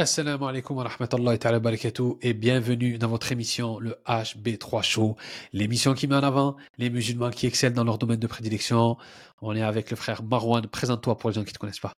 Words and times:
Assalamu 0.00 0.44
alaikum 0.46 0.78
wa 0.78 0.84
rahmatullahi 0.84 1.38
wa 1.44 1.58
barakatuh 1.58 2.16
et 2.22 2.32
bienvenue 2.32 2.96
dans 2.96 3.08
votre 3.08 3.32
émission 3.32 3.78
le 3.78 3.96
HB3 4.06 4.82
Show, 4.82 5.16
l'émission 5.52 5.92
qui 5.92 6.06
met 6.06 6.14
en 6.14 6.22
avant 6.22 6.56
les 6.78 6.88
musulmans 6.88 7.28
qui 7.28 7.46
excellent 7.46 7.74
dans 7.74 7.84
leur 7.84 7.98
domaine 7.98 8.18
de 8.18 8.26
prédilection. 8.26 8.96
On 9.42 9.54
est 9.54 9.60
avec 9.60 9.90
le 9.90 9.98
frère 9.98 10.22
Marwan, 10.22 10.66
présente-toi 10.66 11.18
pour 11.18 11.28
les 11.28 11.34
gens 11.34 11.42
qui 11.42 11.50
ne 11.50 11.52
te 11.52 11.58
connaissent 11.58 11.80
pas. 11.80 11.92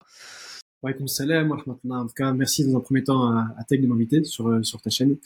Wa 0.81 0.93
salam 1.05 1.51
wa 1.51 1.57
rahmatullah. 1.57 2.33
Merci 2.33 2.65
dans 2.65 2.79
un 2.79 2.79
premier 2.79 3.03
temps 3.03 3.21
à, 3.21 3.53
à 3.55 3.63
Tech 3.65 3.79
de 3.79 3.85
m'inviter 3.85 4.23
sur, 4.23 4.47
euh, 4.47 4.63
sur 4.63 4.81
ta 4.81 4.89
chaîne. 4.89 5.17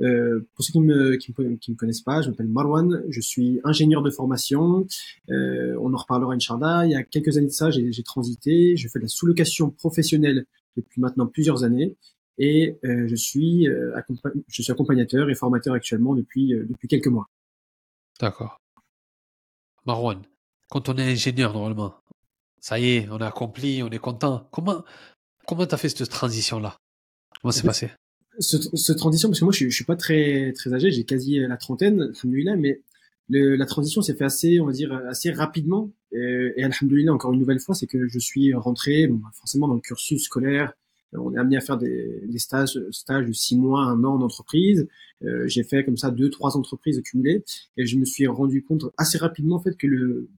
Euh, 0.00 0.46
pour 0.54 0.64
ceux 0.64 0.70
qui 0.70 0.80
me, 0.80 1.16
qui 1.16 1.34
me, 1.36 1.56
qui 1.56 1.72
me 1.72 1.76
connaissent 1.76 2.02
pas, 2.02 2.22
je 2.22 2.28
m'appelle 2.28 2.46
Marwan, 2.46 3.02
je 3.08 3.20
suis 3.20 3.60
ingénieur 3.64 4.02
de 4.02 4.10
formation. 4.10 4.86
Euh, 5.30 5.76
on 5.80 5.92
en 5.92 5.96
reparlera 5.96 6.34
Inch'Allah. 6.34 6.86
Il 6.86 6.92
y 6.92 6.94
a 6.94 7.02
quelques 7.02 7.36
années 7.38 7.48
de 7.48 7.52
ça, 7.52 7.72
j'ai 7.72 8.02
transité, 8.04 8.76
je 8.76 8.86
fais 8.86 9.00
de 9.00 9.06
la 9.06 9.08
sous-location 9.08 9.70
professionnelle 9.70 10.46
depuis 10.76 11.00
maintenant 11.00 11.26
plusieurs 11.26 11.64
années 11.64 11.96
et 12.40 12.78
euh, 12.84 13.06
je 13.06 13.14
suis 13.14 13.68
euh, 13.68 13.94
je 14.48 14.62
suis 14.62 14.72
accompagnateur 14.72 15.28
et 15.28 15.34
formateur 15.34 15.74
actuellement 15.74 16.14
depuis 16.14 16.54
euh, 16.54 16.64
depuis 16.68 16.88
quelques 16.88 17.06
mois. 17.06 17.28
D'accord. 18.18 18.58
Marwan, 19.84 20.22
quand 20.70 20.88
on 20.88 20.96
est 20.96 21.12
ingénieur 21.12 21.52
normalement, 21.52 21.94
ça 22.58 22.80
y 22.80 22.96
est, 22.96 23.08
on 23.10 23.18
a 23.18 23.26
accompli, 23.26 23.82
on 23.82 23.90
est 23.90 23.98
content. 23.98 24.48
Comment 24.52 24.84
comment 25.46 25.66
t'as 25.66 25.76
fait 25.76 25.90
cette 25.90 26.08
transition 26.08 26.58
là 26.58 26.78
Comment 27.40 27.52
c'est 27.52 27.66
passé? 27.66 27.90
cette, 28.38 28.96
transition, 28.96 29.28
parce 29.28 29.40
que 29.40 29.44
moi 29.44 29.52
je, 29.52 29.68
je 29.68 29.74
suis 29.74 29.84
pas 29.84 29.96
très 29.96 30.52
très 30.54 30.72
âgé, 30.72 30.90
j'ai 30.90 31.04
quasi 31.04 31.40
la 31.40 31.58
trentaine, 31.58 32.10
mais 32.24 32.80
le, 33.28 33.54
la 33.54 33.66
transition 33.66 34.00
s'est 34.00 34.14
fait 34.14 34.24
assez, 34.24 34.60
on 34.60 34.66
va 34.66 34.72
dire, 34.72 34.92
assez 35.08 35.30
rapidement. 35.30 35.90
Et, 36.12 36.52
et 36.56 36.64
alhamdoulilah, 36.64 37.12
encore 37.12 37.32
une 37.32 37.38
nouvelle 37.38 37.60
fois, 37.60 37.74
c'est 37.74 37.86
que 37.86 38.08
je 38.08 38.18
suis 38.18 38.54
rentré 38.54 39.08
bon, 39.08 39.20
forcément 39.34 39.68
dans 39.68 39.74
le 39.74 39.80
cursus 39.80 40.24
scolaire 40.24 40.72
on 41.12 41.34
est 41.34 41.38
amené 41.38 41.56
à 41.56 41.60
faire 41.60 41.76
des, 41.76 42.22
des 42.26 42.38
stages, 42.38 42.78
stages 42.90 43.26
de 43.26 43.32
six 43.32 43.56
mois, 43.56 43.82
un 43.82 44.04
an 44.04 44.18
d'entreprise. 44.18 44.88
Euh, 45.24 45.46
j'ai 45.46 45.64
fait 45.64 45.84
comme 45.84 45.96
ça 45.96 46.10
deux, 46.10 46.30
trois 46.30 46.56
entreprises 46.56 47.00
cumulées 47.02 47.44
et 47.76 47.86
je 47.86 47.96
me 47.98 48.04
suis 48.04 48.26
rendu 48.26 48.62
compte 48.62 48.84
assez 48.96 49.18
rapidement 49.18 49.56
en 49.56 49.60
fait 49.60 49.76
que 49.76 49.86
le 49.86 50.28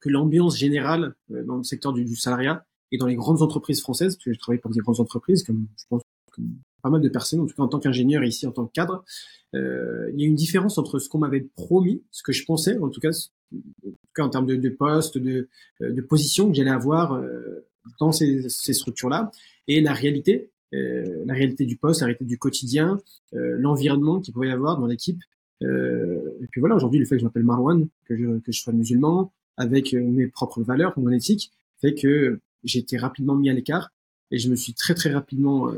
que 0.00 0.08
l'ambiance 0.08 0.58
générale 0.58 1.14
euh, 1.30 1.44
dans 1.44 1.56
le 1.56 1.62
secteur 1.62 1.92
du, 1.92 2.16
salariat 2.16 2.64
et 2.90 2.98
dans 2.98 3.06
les 3.06 3.14
grandes 3.14 3.42
entreprises 3.42 3.80
françaises, 3.80 4.16
parce 4.16 4.24
que 4.24 4.32
je 4.32 4.38
travaille 4.38 4.60
pour 4.60 4.70
des 4.70 4.80
grandes 4.80 5.00
entreprises, 5.00 5.42
comme 5.44 5.66
je 5.76 5.84
pense 5.88 6.02
comme 6.32 6.48
pas 6.82 6.90
mal 6.90 7.00
de 7.00 7.08
personnes, 7.08 7.40
en 7.40 7.46
tout 7.46 7.54
cas 7.54 7.62
en 7.62 7.68
tant 7.68 7.78
qu'ingénieur 7.78 8.24
ici 8.24 8.46
en 8.46 8.52
tant 8.52 8.66
que 8.66 8.72
cadre, 8.72 9.04
euh, 9.54 10.10
il 10.12 10.20
y 10.20 10.24
a 10.24 10.26
une 10.26 10.34
différence 10.34 10.78
entre 10.78 10.98
ce 10.98 11.08
qu'on 11.08 11.18
m'avait 11.18 11.46
promis, 11.54 12.02
ce 12.10 12.22
que 12.22 12.32
je 12.32 12.44
pensais, 12.44 12.76
en 12.78 12.88
tout 12.88 13.00
cas, 13.00 13.10
en, 14.18 14.28
termes 14.28 14.46
de, 14.46 14.56
de 14.56 14.68
poste, 14.68 15.16
de, 15.16 15.48
de 15.80 16.00
position 16.00 16.48
que 16.48 16.54
j'allais 16.54 16.70
avoir 16.70 17.12
euh, 17.12 17.66
dans 17.98 18.12
ces, 18.12 18.48
ces 18.48 18.72
structures-là, 18.72 19.30
et 19.68 19.80
la 19.80 19.92
réalité, 19.92 20.50
euh, 20.74 21.24
la 21.26 21.34
réalité 21.34 21.66
du 21.66 21.76
poste, 21.76 22.00
la 22.00 22.06
réalité 22.06 22.24
du 22.24 22.38
quotidien, 22.38 23.00
euh, 23.34 23.56
l'environnement 23.58 24.20
qu'il 24.20 24.32
pouvait 24.32 24.48
y 24.48 24.52
avoir 24.52 24.78
dans 24.78 24.86
l'équipe. 24.86 25.20
Euh, 25.62 26.38
et 26.42 26.46
puis 26.46 26.60
voilà, 26.60 26.74
aujourd'hui, 26.74 26.98
le 26.98 27.04
fait 27.06 27.16
que 27.16 27.20
je 27.20 27.24
m'appelle 27.24 27.44
Marwan, 27.44 27.86
que 28.06 28.16
je, 28.16 28.38
que 28.38 28.52
je 28.52 28.60
sois 28.60 28.72
musulman, 28.72 29.32
avec 29.56 29.92
mes 29.92 30.28
propres 30.28 30.62
valeurs, 30.62 30.98
mon 30.98 31.10
éthique, 31.10 31.52
fait 31.80 31.94
que 31.94 32.40
j'ai 32.64 32.78
été 32.78 32.96
rapidement 32.96 33.34
mis 33.34 33.50
à 33.50 33.52
l'écart 33.52 33.92
et 34.30 34.38
je 34.38 34.48
me 34.48 34.56
suis 34.56 34.72
très 34.72 34.94
très 34.94 35.10
rapidement 35.10 35.70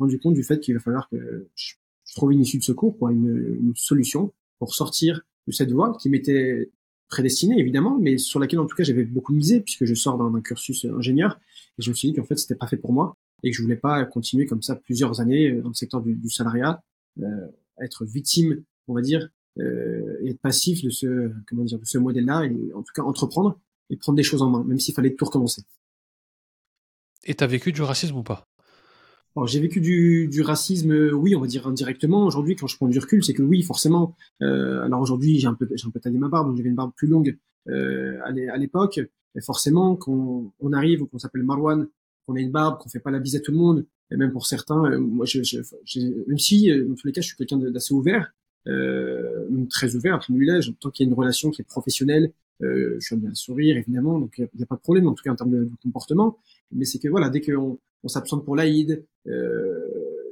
rendu 0.00 0.18
compte 0.18 0.34
du 0.34 0.42
fait 0.42 0.58
qu'il 0.58 0.74
va 0.74 0.80
falloir 0.80 1.08
que 1.08 1.46
je, 1.54 1.74
trouve 2.16 2.32
une 2.32 2.40
issue 2.40 2.58
de 2.58 2.64
secours, 2.64 2.96
pour 2.96 3.08
une, 3.10 3.56
une 3.60 3.72
solution 3.76 4.32
pour 4.58 4.74
sortir 4.74 5.22
de 5.46 5.52
cette 5.52 5.70
voie 5.70 5.96
qui 6.00 6.10
m'était 6.10 6.70
prédestinée 7.08 7.58
évidemment, 7.58 7.98
mais 7.98 8.18
sur 8.18 8.40
laquelle 8.40 8.60
en 8.60 8.66
tout 8.66 8.76
cas 8.76 8.84
j'avais 8.84 9.04
beaucoup 9.04 9.32
misé 9.32 9.60
puisque 9.60 9.84
je 9.84 9.94
sors 9.94 10.18
d'un 10.18 10.40
cursus 10.40 10.84
ingénieur 10.84 11.38
et 11.78 11.82
je 11.82 11.90
me 11.90 11.94
suis 11.94 12.08
dit 12.08 12.14
qu'en 12.14 12.24
fait, 12.24 12.36
c'était 12.36 12.54
pas 12.54 12.66
fait 12.66 12.76
pour 12.76 12.92
moi 12.92 13.16
et 13.42 13.50
que 13.50 13.56
je 13.56 13.62
voulais 13.62 13.76
pas 13.76 14.04
continuer 14.04 14.46
comme 14.46 14.62
ça 14.62 14.76
plusieurs 14.76 15.20
années 15.20 15.50
euh, 15.50 15.62
dans 15.62 15.68
le 15.68 15.74
secteur 15.74 16.00
du, 16.00 16.14
du 16.14 16.30
salariat, 16.30 16.82
euh, 17.20 17.46
être 17.80 18.04
victime, 18.04 18.62
on 18.88 18.94
va 18.94 19.00
dire, 19.00 19.28
euh, 19.58 20.18
et 20.22 20.30
être 20.30 20.40
passif 20.40 20.82
de 20.82 20.90
ce, 20.90 21.30
comment 21.46 21.64
dire, 21.64 21.78
de 21.78 21.84
ce 21.84 21.98
modèle-là 21.98 22.44
et 22.46 22.72
en 22.74 22.82
tout 22.82 22.92
cas 22.94 23.02
entreprendre 23.02 23.58
et 23.90 23.96
prendre 23.96 24.16
des 24.16 24.22
choses 24.22 24.42
en 24.42 24.50
main, 24.50 24.64
même 24.64 24.78
s'il 24.78 24.94
fallait 24.94 25.14
tout 25.14 25.24
recommencer. 25.24 25.62
Et 27.24 27.34
tu 27.34 27.44
as 27.44 27.46
vécu 27.46 27.72
du 27.72 27.82
racisme 27.82 28.16
ou 28.16 28.22
pas? 28.22 28.48
J'ai 29.46 29.60
vécu 29.60 29.80
du, 29.80 30.28
du, 30.28 30.42
racisme, 30.42 31.10
oui, 31.12 31.34
on 31.34 31.40
va 31.40 31.46
dire 31.46 31.66
indirectement. 31.66 32.26
Aujourd'hui, 32.26 32.56
quand 32.56 32.66
je 32.66 32.76
prends 32.76 32.88
du 32.88 32.98
recul, 32.98 33.24
c'est 33.24 33.34
que 33.34 33.42
oui, 33.42 33.62
forcément. 33.62 34.16
Euh, 34.42 34.82
alors 34.82 35.00
aujourd'hui, 35.00 35.38
j'ai 35.38 35.46
un 35.46 35.54
peu, 35.54 35.68
j'ai 35.74 35.86
un 35.86 35.90
peu 35.90 36.00
taillé 36.00 36.18
ma 36.18 36.28
barbe, 36.28 36.48
donc 36.48 36.56
j'avais 36.56 36.68
une 36.68 36.74
barbe 36.74 36.92
plus 36.96 37.08
longue 37.08 37.36
euh, 37.68 38.18
à 38.24 38.56
l'époque. 38.56 39.00
Et 39.34 39.40
forcément, 39.40 39.96
quand 39.96 40.52
on 40.58 40.72
arrive, 40.72 41.04
qu'on 41.06 41.18
s'appelle 41.18 41.42
Marwan, 41.42 41.86
qu'on 42.26 42.36
a 42.36 42.40
une 42.40 42.50
barbe, 42.50 42.78
qu'on 42.78 42.88
fait 42.88 43.00
pas 43.00 43.10
la 43.10 43.18
bise 43.18 43.36
à 43.36 43.40
tout 43.40 43.52
le 43.52 43.58
monde, 43.58 43.86
et 44.10 44.16
même 44.16 44.32
pour 44.32 44.46
certains, 44.46 44.84
euh, 44.84 44.98
moi, 44.98 45.26
je, 45.26 45.42
je, 45.42 45.58
même 46.26 46.38
si 46.38 46.70
euh, 46.70 46.86
dans 46.86 46.94
tous 46.94 47.06
les 47.06 47.12
cas, 47.12 47.20
je 47.20 47.28
suis 47.28 47.36
quelqu'un 47.36 47.58
d'assez 47.58 47.94
ouvert, 47.94 48.32
euh, 48.66 49.46
très 49.70 49.94
ouvert, 49.94 50.18
tant 50.80 50.90
qu'il 50.90 51.06
y 51.06 51.08
a 51.08 51.10
une 51.10 51.18
relation 51.18 51.50
qui 51.50 51.62
est 51.62 51.64
professionnelle, 51.64 52.32
euh, 52.62 52.96
je 52.98 53.06
suis 53.06 53.26
à 53.26 53.34
sourire 53.34 53.76
évidemment, 53.76 54.18
donc 54.18 54.34
il 54.38 54.48
n'y 54.56 54.62
a, 54.62 54.66
pas 54.66 54.74
de 54.74 54.80
problème 54.80 55.06
en 55.06 55.14
tout 55.14 55.22
cas 55.22 55.30
en 55.30 55.36
termes 55.36 55.50
de, 55.50 55.68
comportement. 55.82 56.38
Mais 56.72 56.84
c'est 56.84 56.98
que 56.98 57.08
voilà, 57.08 57.30
dès 57.30 57.40
qu'on 57.40 57.78
on, 58.02 58.08
s'absente 58.08 58.44
pour 58.44 58.56
l'Aïd, 58.56 59.04
euh, 59.26 59.78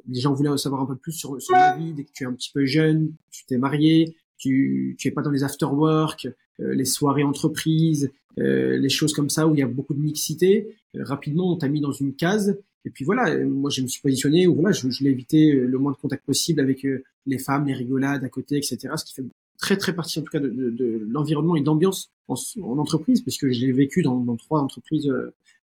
les 0.09 0.21
gens 0.21 0.32
voulaient 0.32 0.49
en 0.49 0.56
savoir 0.56 0.82
un 0.82 0.87
peu 0.87 0.97
plus 0.97 1.12
sur, 1.12 1.41
sur 1.41 1.54
ma 1.54 1.77
vie, 1.77 1.93
dès 1.93 2.04
que 2.04 2.12
tu 2.12 2.25
es 2.25 2.27
un 2.27 2.32
petit 2.32 2.50
peu 2.53 2.65
jeune, 2.65 3.12
tu 3.31 3.44
t'es 3.47 3.59
marié, 3.59 4.16
tu 4.38 4.97
tu 4.99 5.09
es 5.09 5.10
pas 5.10 5.22
dans 5.22 5.31
les 5.31 5.44
after 5.44 5.66
work, 5.66 6.28
euh, 6.60 6.75
les 6.75 6.84
soirées 6.84 7.25
entreprises, 7.25 8.10
euh, 8.38 8.78
les 8.78 8.88
choses 8.88 9.12
comme 9.12 9.31
ça 9.31 9.47
où 9.47 9.55
il 9.55 9.59
y 9.59 9.62
a 9.62 9.66
beaucoup 9.66 9.94
de 9.94 10.00
mixité. 10.00 10.76
Euh, 10.94 11.05
rapidement, 11.05 11.53
on 11.53 11.56
t'a 11.56 11.69
mis 11.69 11.81
dans 11.81 11.93
une 11.93 12.15
case. 12.15 12.59
Et 12.84 12.91
puis 12.91 13.05
voilà, 13.05 13.44
moi 13.44 13.69
je 13.69 13.82
me 13.82 13.88
suis 13.88 14.00
positionné 14.00 14.47
où 14.47 14.55
voilà, 14.55 14.71
je, 14.71 14.88
je 14.88 15.03
l'ai 15.03 15.10
évité 15.10 15.53
le 15.53 15.78
moins 15.78 15.91
de 15.91 15.97
contact 15.97 16.25
possible 16.25 16.60
avec 16.60 16.87
les 17.26 17.38
femmes, 17.38 17.66
les 17.66 17.75
rigolades 17.75 18.22
à 18.22 18.28
côté, 18.28 18.56
etc. 18.56 18.78
Ce 18.97 19.05
qui 19.05 19.12
fait 19.12 19.25
très 19.59 19.76
très 19.76 19.93
partie 19.93 20.21
en 20.21 20.22
tout 20.22 20.31
cas 20.31 20.38
de, 20.38 20.49
de, 20.49 20.71
de 20.71 21.06
l'environnement 21.10 21.56
et 21.56 21.62
d'ambiance 21.62 22.12
en, 22.28 22.37
en, 22.62 22.78
entreprise, 22.78 23.22
puisque 23.22 23.49
j'ai 23.49 23.72
vécu 23.72 24.03
dans, 24.03 24.21
dans, 24.21 24.37
trois 24.37 24.60
entreprises 24.60 25.12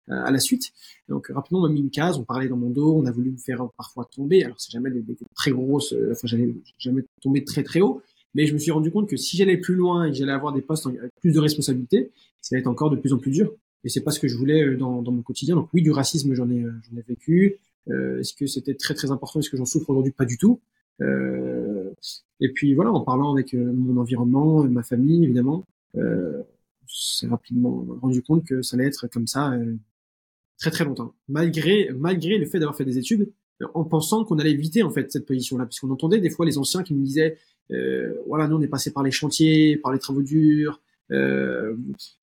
à 0.09 0.31
la 0.31 0.39
suite. 0.39 0.71
Donc 1.07 1.27
rapidement 1.27 1.59
on 1.59 1.63
m'a 1.63 1.69
mis 1.69 1.79
une 1.79 1.89
case, 1.89 2.17
on 2.17 2.23
parlait 2.23 2.47
dans 2.49 2.57
mon 2.57 2.69
dos, 2.69 2.95
on 2.95 3.05
a 3.05 3.11
voulu 3.11 3.31
me 3.31 3.37
faire 3.37 3.67
parfois 3.77 4.05
tomber. 4.05 4.43
Alors 4.43 4.59
c'est 4.59 4.71
jamais 4.71 4.91
des, 4.91 5.01
des, 5.01 5.15
très 5.35 5.51
grosses, 5.51 5.95
enfin 6.11 6.27
j'allais 6.27 6.53
jamais 6.77 7.03
tomber 7.21 7.43
très 7.43 7.63
très 7.63 7.81
haut, 7.81 8.01
mais 8.33 8.45
je 8.45 8.53
me 8.53 8.57
suis 8.57 8.71
rendu 8.71 8.91
compte 8.91 9.09
que 9.09 9.17
si 9.17 9.37
j'allais 9.37 9.57
plus 9.57 9.75
loin 9.75 10.05
et 10.05 10.11
que 10.11 10.17
j'allais 10.17 10.33
avoir 10.33 10.53
des 10.53 10.61
postes 10.61 10.87
avec 10.87 10.99
plus 11.21 11.33
de 11.33 11.39
responsabilités, 11.39 12.11
ça 12.41 12.55
allait 12.55 12.61
être 12.61 12.67
encore 12.67 12.89
de 12.89 12.97
plus 12.97 13.13
en 13.13 13.17
plus 13.17 13.31
dur. 13.31 13.53
Et 13.83 13.89
c'est 13.89 14.01
pas 14.01 14.11
ce 14.11 14.19
que 14.19 14.27
je 14.27 14.37
voulais 14.37 14.63
euh, 14.63 14.77
dans, 14.77 15.01
dans 15.01 15.11
mon 15.11 15.21
quotidien. 15.21 15.55
Donc 15.55 15.69
oui, 15.73 15.81
du 15.81 15.91
racisme, 15.91 16.33
j'en 16.33 16.49
ai, 16.49 16.63
euh, 16.63 16.71
j'en 16.89 16.97
ai 16.97 17.01
vécu. 17.01 17.57
Euh, 17.89 18.19
est-ce 18.19 18.33
que 18.33 18.47
c'était 18.47 18.75
très 18.75 18.93
très 18.93 19.11
important? 19.11 19.39
Est-ce 19.39 19.49
que 19.49 19.57
j'en 19.57 19.65
souffre 19.65 19.89
aujourd'hui? 19.89 20.13
Pas 20.13 20.25
du 20.25 20.37
tout. 20.37 20.61
Euh, 21.01 21.91
et 22.39 22.49
puis 22.49 22.73
voilà, 22.75 22.91
en 22.91 23.01
parlant 23.01 23.33
avec 23.33 23.53
euh, 23.53 23.71
mon 23.73 23.99
environnement, 23.99 24.63
ma 24.63 24.83
famille, 24.83 25.23
évidemment, 25.23 25.65
euh, 25.95 26.41
c'est 26.87 27.27
rapidement 27.27 27.85
rendu 28.01 28.21
compte 28.21 28.45
que 28.45 28.61
ça 28.61 28.75
allait 28.75 28.87
être 28.87 29.07
comme 29.07 29.27
ça 29.27 29.53
très 30.59 30.71
très 30.71 30.85
longtemps. 30.85 31.13
Malgré 31.27 31.89
malgré 31.97 32.37
le 32.37 32.45
fait 32.45 32.59
d'avoir 32.59 32.77
fait 32.77 32.85
des 32.85 32.97
études, 32.97 33.31
en 33.73 33.83
pensant 33.83 34.25
qu'on 34.25 34.39
allait 34.39 34.51
éviter 34.51 34.83
en 34.83 34.89
fait 34.89 35.11
cette 35.11 35.25
position-là, 35.25 35.65
puisqu'on 35.65 35.91
entendait 35.91 36.19
des 36.19 36.29
fois 36.29 36.45
les 36.45 36.57
anciens 36.57 36.83
qui 36.83 36.93
nous 36.93 37.03
disaient 37.03 37.37
euh, 37.71 38.13
voilà, 38.27 38.47
nous 38.47 38.57
on 38.57 38.61
est 38.61 38.67
passé 38.67 38.91
par 38.91 39.03
les 39.03 39.11
chantiers, 39.11 39.77
par 39.77 39.91
les 39.93 39.99
travaux 39.99 40.21
durs, 40.21 40.81
euh, 41.11 41.75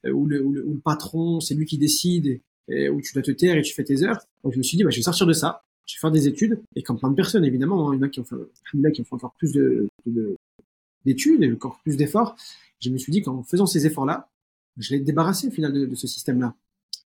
où, 0.05 0.27
le, 0.27 0.43
où, 0.43 0.53
le, 0.53 0.81
patron 0.85 1.41
c'est 1.41 1.55
lui 1.55 1.67
qui 1.67 1.79
décide, 1.79 2.41
et, 2.69 2.89
où 2.89 3.01
tu 3.01 3.13
dois 3.15 3.23
te 3.23 3.31
taire 3.31 3.57
et 3.57 3.63
tu 3.63 3.75
fais 3.75 3.85
tes 3.85 4.03
heures. 4.03 4.19
Donc 4.45 4.53
je 4.53 4.59
me 4.59 4.63
suis 4.63 4.77
dit 4.77 4.85
bah, 4.85 4.91
je 4.91 4.97
vais 4.97 5.03
sortir 5.03 5.27
de 5.27 5.33
ça, 5.33 5.63
je 5.87 5.97
vais 5.97 6.01
faire 6.01 6.11
des 6.11 6.29
études, 6.29 6.61
et 6.77 6.83
comme 6.83 6.99
plein 6.99 7.11
de 7.11 7.15
personnes 7.15 7.45
évidemment, 7.45 7.91
hein, 7.91 7.95
il 7.95 7.99
y 7.99 8.01
en 8.01 8.07
a 8.07 8.09
qui 8.09 8.21
ont 8.21 8.25
fait, 8.25 8.37
qui 8.93 9.01
ont 9.01 9.05
fait 9.05 9.15
encore 9.15 9.35
plus 9.39 9.53
de, 9.53 9.89
d'études 11.05 11.43
et 11.43 11.53
encore 11.53 11.81
plus 11.83 11.97
d'efforts. 11.97 12.37
Je 12.81 12.91
me 12.91 12.99
suis 12.99 13.13
dit 13.13 13.23
qu'en 13.23 13.43
faisant 13.43 13.67
ces 13.67 13.87
efforts-là, 13.87 14.29
je 14.79 14.95
l'ai 14.95 15.01
débarrassé 15.01 15.49
au 15.49 15.51
final 15.51 15.73
de, 15.73 15.85
de 15.85 15.95
ce 15.95 16.07
système-là. 16.07 16.55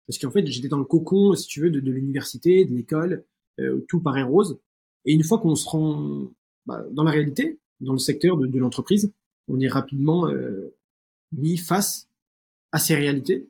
Parce 0.08 0.18
qu'en 0.18 0.32
fait, 0.32 0.46
j'étais 0.48 0.68
dans 0.68 0.78
le 0.78 0.84
cocon, 0.84 1.34
si 1.36 1.48
tu 1.48 1.62
veux, 1.62 1.70
de, 1.70 1.80
de 1.80 1.92
l'université, 1.92 2.66
de 2.66 2.74
l'école, 2.74 3.24
euh, 3.60 3.86
tout 3.88 4.02
paraît 4.02 4.24
rose. 4.24 4.60
Et 5.06 5.14
une 5.14 5.24
fois 5.24 5.40
qu'on 5.40 5.56
se 5.56 5.68
rend 5.68 6.28
bah, 6.66 6.84
dans 6.92 7.04
la 7.04 7.12
réalité, 7.12 7.60
dans 7.80 7.94
le 7.94 8.00
secteur 8.00 8.38
de, 8.38 8.48
de 8.48 8.60
l'entreprise, 8.60 9.12
on 9.48 9.60
est 9.60 9.68
rapidement 9.68 10.28
euh, 10.28 10.74
mis 11.32 11.58
face 11.58 12.08
à 12.72 12.80
ces 12.80 12.96
réalités 12.96 13.48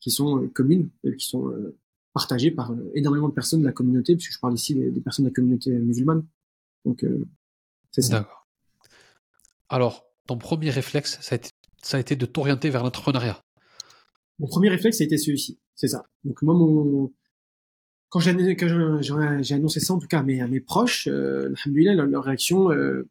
qui 0.00 0.10
sont 0.10 0.42
euh, 0.42 0.48
communes, 0.48 0.88
qui 1.18 1.26
sont 1.26 1.48
euh, 1.48 1.76
partagées 2.12 2.50
par 2.50 2.72
euh, 2.72 2.90
énormément 2.94 3.28
de 3.28 3.34
personnes 3.34 3.60
de 3.60 3.66
la 3.66 3.72
communauté, 3.72 4.14
puisque 4.16 4.32
je 4.32 4.40
parle 4.40 4.54
ici 4.54 4.74
des, 4.74 4.90
des 4.90 5.00
personnes 5.00 5.24
de 5.24 5.30
la 5.30 5.34
communauté 5.34 5.70
musulmane. 5.70 6.24
Donc, 6.84 7.04
c'est 7.90 8.02
ça. 8.02 8.20
D'accord. 8.20 8.46
Alors, 9.68 10.04
ton 10.28 10.38
premier 10.38 10.70
réflexe, 10.70 11.18
ça 11.20 11.34
a 11.34 11.36
été, 11.36 11.50
ça 11.82 11.96
a 11.96 12.00
été 12.00 12.14
de 12.14 12.24
t'orienter 12.26 12.70
vers 12.70 12.84
l'entrepreneuriat. 12.84 13.40
Mon 14.38 14.46
premier 14.46 14.68
réflexe, 14.68 15.00
a 15.00 15.04
été 15.04 15.18
celui-ci. 15.18 15.58
C'est 15.74 15.88
ça. 15.88 16.06
Donc, 16.24 16.42
moi, 16.42 16.54
mon, 16.54 17.12
quand 18.08 18.20
j'ai 18.20 18.30
annoncé 19.54 19.80
ça, 19.80 19.94
en 19.94 19.98
tout 19.98 20.06
cas 20.06 20.20
à 20.20 20.22
mes, 20.22 20.40
à 20.40 20.48
mes 20.48 20.60
proches, 20.60 21.08
euh, 21.10 21.52
leur, 21.66 22.06
leur 22.06 22.24
réaction, 22.24 22.70
euh, 22.70 23.08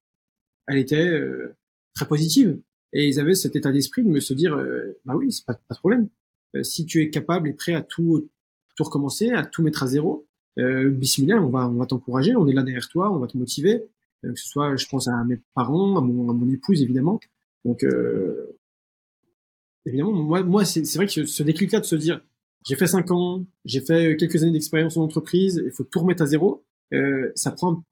elle 0.68 0.78
était 0.78 1.08
euh, 1.08 1.56
très 1.94 2.08
positive. 2.08 2.60
Et 2.94 3.08
ils 3.08 3.20
avaient 3.20 3.36
cet 3.36 3.56
état 3.56 3.72
d'esprit 3.72 4.04
de 4.04 4.10
me 4.10 4.20
se 4.20 4.34
dire, 4.34 4.56
euh, 4.56 4.98
bah 5.06 5.16
oui, 5.16 5.32
c'est 5.32 5.46
pas, 5.46 5.54
pas 5.54 5.76
de 5.76 5.80
problème. 5.80 6.10
Euh, 6.56 6.64
si 6.64 6.86
tu 6.86 7.02
es 7.02 7.10
capable 7.10 7.50
et 7.50 7.54
prêt 7.54 7.74
à 7.74 7.82
tout, 7.82 8.30
tout 8.76 8.84
recommencer, 8.84 9.32
à 9.32 9.46
tout 9.46 9.64
mettre 9.64 9.84
à 9.84 9.88
zéro, 9.88 10.28
euh, 10.60 10.90
bismillah, 10.90 11.42
on 11.42 11.50
va, 11.50 11.68
on 11.68 11.74
va 11.74 11.86
t'encourager, 11.86 12.36
on 12.36 12.48
est 12.48 12.54
là 12.54 12.64
derrière 12.64 12.88
toi, 12.88 13.12
on 13.12 13.20
va 13.20 13.28
te 13.28 13.38
motiver, 13.38 13.84
euh, 14.24 14.32
que 14.32 14.40
ce 14.40 14.48
soit, 14.48 14.78
je 14.78 14.88
pense 14.88 15.10
à 15.10 15.24
mes 15.26 15.42
parents, 15.54 15.98
à 15.98 16.02
mon, 16.02 16.30
à 16.30 16.34
mon 16.34 16.50
épouse 16.50 16.82
évidemment. 16.82 17.20
Donc, 17.66 17.84
euh, 17.84 18.55
évidemment, 19.86 20.12
moi, 20.12 20.44
moi 20.44 20.66
c'est 20.66 20.96
vrai 20.96 21.08
que 21.08 21.26
ce 21.26 21.44
déclic-là 21.44 21.80
de 21.80 21.86
se 21.86 21.96
dire, 21.96 22.22
j'ai 22.68 22.76
fait 22.76 22.88
cinq 22.88 23.12
ans, 23.12 23.46
j'ai 23.64 23.82
fait 23.82 24.18
quelques 24.18 24.44
années 24.44 24.52
d'expérience 24.52 24.98
en 24.98 25.04
entreprise, 25.04 25.62
il 25.64 25.72
faut 25.72 25.84
tout 25.84 26.00
remettre 26.00 26.24
à 26.24 26.26
zéro, 26.26 26.64
euh, 26.94 27.32
ça 27.36 27.52
prend 27.52 27.84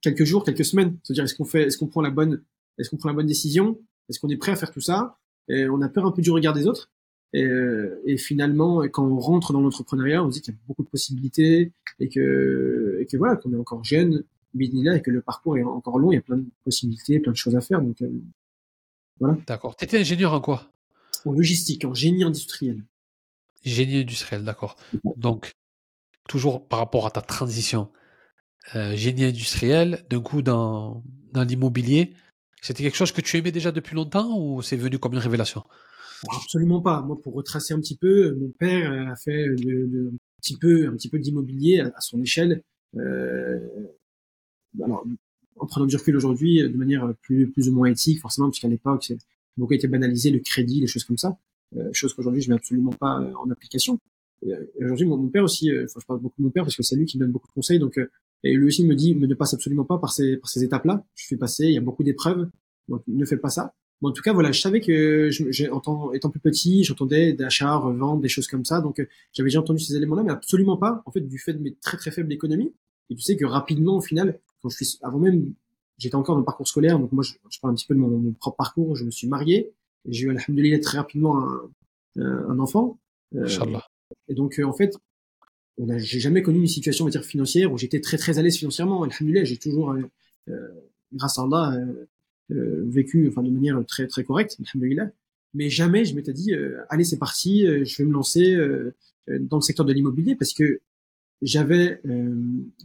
quelques 0.00 0.24
jours, 0.24 0.44
quelques 0.44 0.64
semaines. 0.64 0.96
Se 1.02 1.12
dire, 1.12 1.24
est-ce 1.24 1.34
qu'on 1.34 1.44
fait, 1.44 1.62
est-ce 1.62 1.78
qu'on 1.78 1.86
prend 1.86 2.02
la 2.02 2.10
bonne, 2.10 2.42
est-ce 2.78 2.90
qu'on 2.90 2.96
prend 2.96 3.08
la 3.08 3.14
bonne 3.14 3.26
décision, 3.26 3.78
est-ce 4.08 4.18
qu'on 4.18 4.28
est 4.28 4.36
prêt 4.36 4.52
à 4.52 4.56
faire 4.56 4.70
tout 4.70 4.80
ça, 4.80 5.18
et 5.48 5.68
on 5.68 5.80
a 5.80 5.88
peur 5.88 6.06
un 6.06 6.12
peu 6.12 6.22
du 6.22 6.30
regard 6.30 6.54
des 6.54 6.66
autres. 6.66 6.90
Et, 7.34 7.44
euh, 7.44 8.00
et, 8.06 8.16
finalement, 8.16 8.80
quand 8.88 9.04
on 9.04 9.18
rentre 9.18 9.52
dans 9.52 9.60
l'entrepreneuriat, 9.60 10.24
on 10.24 10.30
se 10.30 10.36
dit 10.36 10.40
qu'il 10.40 10.54
y 10.54 10.56
a 10.56 10.60
beaucoup 10.66 10.82
de 10.82 10.88
possibilités 10.88 11.72
et 12.00 12.08
que, 12.08 12.98
et 13.00 13.06
que 13.06 13.18
voilà, 13.18 13.36
qu'on 13.36 13.52
est 13.52 13.56
encore 13.56 13.84
jeune, 13.84 14.24
là 14.54 14.96
et 14.96 15.02
que 15.02 15.10
le 15.10 15.20
parcours 15.20 15.56
est 15.56 15.62
encore 15.62 15.98
long, 15.98 16.12
il 16.12 16.16
y 16.16 16.18
a 16.18 16.22
plein 16.22 16.38
de 16.38 16.46
possibilités, 16.64 17.20
plein 17.20 17.32
de 17.32 17.36
choses 17.36 17.56
à 17.56 17.60
faire. 17.60 17.80
Donc 17.80 18.00
euh, 18.02 18.10
voilà. 19.20 19.36
D'accord. 19.46 19.76
Tu 19.76 19.84
étais 19.84 19.98
ingénieur 19.98 20.32
en 20.32 20.40
quoi? 20.40 20.70
En 21.24 21.32
logistique, 21.32 21.84
en 21.84 21.94
génie 21.94 22.24
industriel. 22.24 22.84
Génie 23.64 23.98
industriel, 23.98 24.44
d'accord. 24.44 24.76
Donc, 25.16 25.52
toujours 26.28 26.66
par 26.66 26.78
rapport 26.78 27.06
à 27.06 27.10
ta 27.10 27.20
transition, 27.20 27.90
euh, 28.74 28.94
génie 28.96 29.24
industriel, 29.24 30.06
d'un 30.10 30.20
coup 30.20 30.42
dans, 30.42 31.02
dans 31.32 31.44
l'immobilier, 31.44 32.14
c'était 32.60 32.82
quelque 32.82 32.96
chose 32.96 33.12
que 33.12 33.20
tu 33.20 33.36
aimais 33.36 33.52
déjà 33.52 33.72
depuis 33.72 33.94
longtemps 33.94 34.38
ou 34.38 34.62
c'est 34.62 34.76
venu 34.76 34.98
comme 34.98 35.12
une 35.12 35.18
révélation? 35.18 35.64
Absolument 36.28 36.80
pas. 36.80 37.00
Moi, 37.02 37.20
pour 37.22 37.34
retracer 37.34 37.74
un 37.74 37.80
petit 37.80 37.96
peu, 37.96 38.34
mon 38.34 38.50
père 38.58 39.10
a 39.10 39.16
fait 39.16 39.46
un 39.48 39.54
petit 40.40 40.56
peu, 40.56 40.88
un 40.88 40.92
petit 40.92 41.08
peu 41.08 41.18
d'immobilier 41.18 41.80
à, 41.80 42.00
son 42.00 42.20
échelle. 42.20 42.62
Euh, 42.96 43.58
alors, 44.82 45.06
en 45.56 45.66
prenant 45.66 45.86
du 45.86 45.96
recul 45.96 46.16
aujourd'hui, 46.16 46.62
de 46.62 46.76
manière 46.76 47.12
plus, 47.22 47.50
plus 47.50 47.68
ou 47.68 47.72
moins 47.72 47.88
éthique, 47.88 48.20
forcément, 48.20 48.50
puisqu'à 48.50 48.68
l'époque, 48.68 49.04
c'est 49.04 49.18
beaucoup 49.58 49.74
été 49.74 49.88
banalisé, 49.88 50.30
le 50.30 50.38
crédit, 50.40 50.80
les 50.80 50.86
choses 50.86 51.04
comme 51.04 51.18
ça, 51.18 51.38
euh, 51.76 51.90
chose 51.92 52.14
qu'aujourd'hui, 52.14 52.42
je 52.42 52.48
mets 52.50 52.56
absolument 52.56 52.92
pas 52.92 53.20
euh, 53.20 53.32
en 53.34 53.50
application. 53.50 53.98
Euh, 54.46 54.64
aujourd'hui, 54.80 55.06
mon, 55.06 55.28
père 55.28 55.44
aussi, 55.44 55.70
euh, 55.70 55.84
enfin, 55.84 56.00
je 56.00 56.06
parle 56.06 56.20
beaucoup 56.20 56.40
de 56.40 56.44
mon 56.46 56.50
père 56.50 56.64
parce 56.64 56.76
que 56.76 56.82
c'est 56.82 56.96
lui 56.96 57.06
qui 57.06 57.18
me 57.18 57.24
donne 57.24 57.32
beaucoup 57.32 57.48
de 57.48 57.52
conseils, 57.52 57.78
donc, 57.78 58.00
et 58.44 58.54
lui 58.54 58.66
aussi 58.66 58.84
me 58.86 58.94
dit, 58.94 59.14
mais 59.14 59.26
ne 59.26 59.34
passe 59.34 59.54
absolument 59.54 59.84
pas 59.84 59.98
par 59.98 60.12
ces, 60.12 60.36
par 60.36 60.48
ces 60.48 60.62
étapes-là. 60.62 61.04
Je 61.14 61.26
suis 61.26 61.36
passé, 61.36 61.66
il 61.66 61.72
y 61.72 61.78
a 61.78 61.80
beaucoup 61.80 62.04
d'épreuves, 62.04 62.48
donc 62.88 63.02
ne 63.06 63.24
fais 63.24 63.36
pas 63.36 63.50
ça 63.50 63.74
en 64.06 64.12
tout 64.12 64.22
cas, 64.22 64.32
voilà, 64.32 64.52
je 64.52 64.60
savais 64.60 64.80
que, 64.80 65.30
je, 65.30 65.70
en 65.70 66.12
étant 66.12 66.30
plus 66.30 66.40
petit, 66.40 66.84
j'entendais 66.84 67.32
d'achat, 67.32 67.74
revente, 67.76 68.20
des 68.20 68.28
choses 68.28 68.46
comme 68.46 68.64
ça. 68.64 68.80
Donc, 68.80 69.04
j'avais 69.32 69.48
déjà 69.48 69.60
entendu 69.60 69.82
ces 69.82 69.96
éléments-là, 69.96 70.22
mais 70.22 70.30
absolument 70.30 70.76
pas, 70.76 71.02
en 71.04 71.10
fait, 71.10 71.20
du 71.20 71.38
fait 71.38 71.52
de 71.52 71.58
mes 71.58 71.74
très 71.74 71.96
très 71.96 72.10
faibles 72.10 72.32
économies. 72.32 72.72
Et 73.10 73.16
tu 73.16 73.22
sais 73.22 73.36
que 73.36 73.44
rapidement, 73.44 73.96
au 73.96 74.00
final, 74.00 74.38
quand 74.62 74.68
je 74.68 74.76
suis, 74.76 74.98
avant 75.02 75.18
même, 75.18 75.52
j'étais 75.98 76.14
encore 76.14 76.36
dans 76.36 76.40
le 76.40 76.44
parcours 76.44 76.66
scolaire, 76.66 76.98
donc 76.98 77.12
moi, 77.12 77.22
je, 77.22 77.34
parle 77.60 77.72
un 77.72 77.76
petit 77.76 77.86
peu 77.86 77.94
de 77.94 78.00
mon, 78.00 78.32
propre 78.32 78.56
parcours. 78.56 78.96
Je 78.96 79.04
me 79.04 79.10
suis 79.10 79.28
marié, 79.28 79.72
j'ai 80.06 80.26
eu, 80.26 80.30
alhamdoulilah, 80.30 80.78
très 80.78 80.98
rapidement 80.98 81.42
un, 82.16 82.22
un 82.22 82.58
enfant. 82.58 82.98
Euh, 83.34 83.46
et 84.28 84.34
donc, 84.34 84.58
euh, 84.58 84.64
en 84.64 84.72
fait, 84.72 84.96
j'ai 85.78 86.20
jamais 86.20 86.42
connu 86.42 86.58
une 86.60 86.66
situation, 86.66 87.08
financière 87.22 87.72
où 87.72 87.78
j'étais 87.78 88.00
très 88.00 88.16
très 88.16 88.38
à 88.38 88.42
l'aise 88.42 88.56
financièrement. 88.56 89.02
Alhamdoulilah, 89.02 89.44
j'ai 89.44 89.58
toujours, 89.58 89.94
euh, 90.48 90.68
grâce 91.12 91.38
à 91.38 91.42
Allah, 91.42 91.76
euh, 92.50 92.82
vécu 92.86 93.28
enfin 93.28 93.42
de 93.42 93.50
manière 93.50 93.84
très 93.86 94.06
très 94.06 94.24
correcte, 94.24 94.58
mais 95.52 95.68
jamais 95.68 96.06
je 96.06 96.14
m'étais 96.14 96.32
dit 96.32 96.54
euh, 96.54 96.80
allez 96.88 97.04
c'est 97.04 97.18
parti, 97.18 97.66
euh, 97.66 97.84
je 97.84 97.98
vais 97.98 98.08
me 98.08 98.12
lancer 98.14 98.56
dans 99.28 99.58
le 99.58 99.62
secteur 99.62 99.84
de 99.84 99.92
l'immobilier 99.92 100.34
parce 100.34 100.54
que 100.54 100.80
j'avais 101.42 102.00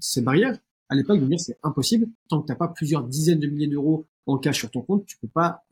ces 0.02 0.22
barrières 0.22 0.60
à 0.90 0.96
l'époque 0.96 1.20
de 1.20 1.24
me 1.24 1.30
dire 1.30 1.40
c'est 1.40 1.58
impossible 1.64 2.08
tant 2.30 2.42
que 2.42 2.48
t'as 2.48 2.56
pas 2.56 2.68
plusieurs 2.68 3.04
dizaines 3.04 3.40
de 3.40 3.48
milliers 3.48 3.68
d'euros 3.68 4.06
en 4.26 4.38
cash 4.38 4.60
sur 4.60 4.72
ton 4.72 4.82
compte, 4.82 5.06
tu 5.06 5.18
peux 5.18 5.28
pas 5.28 5.64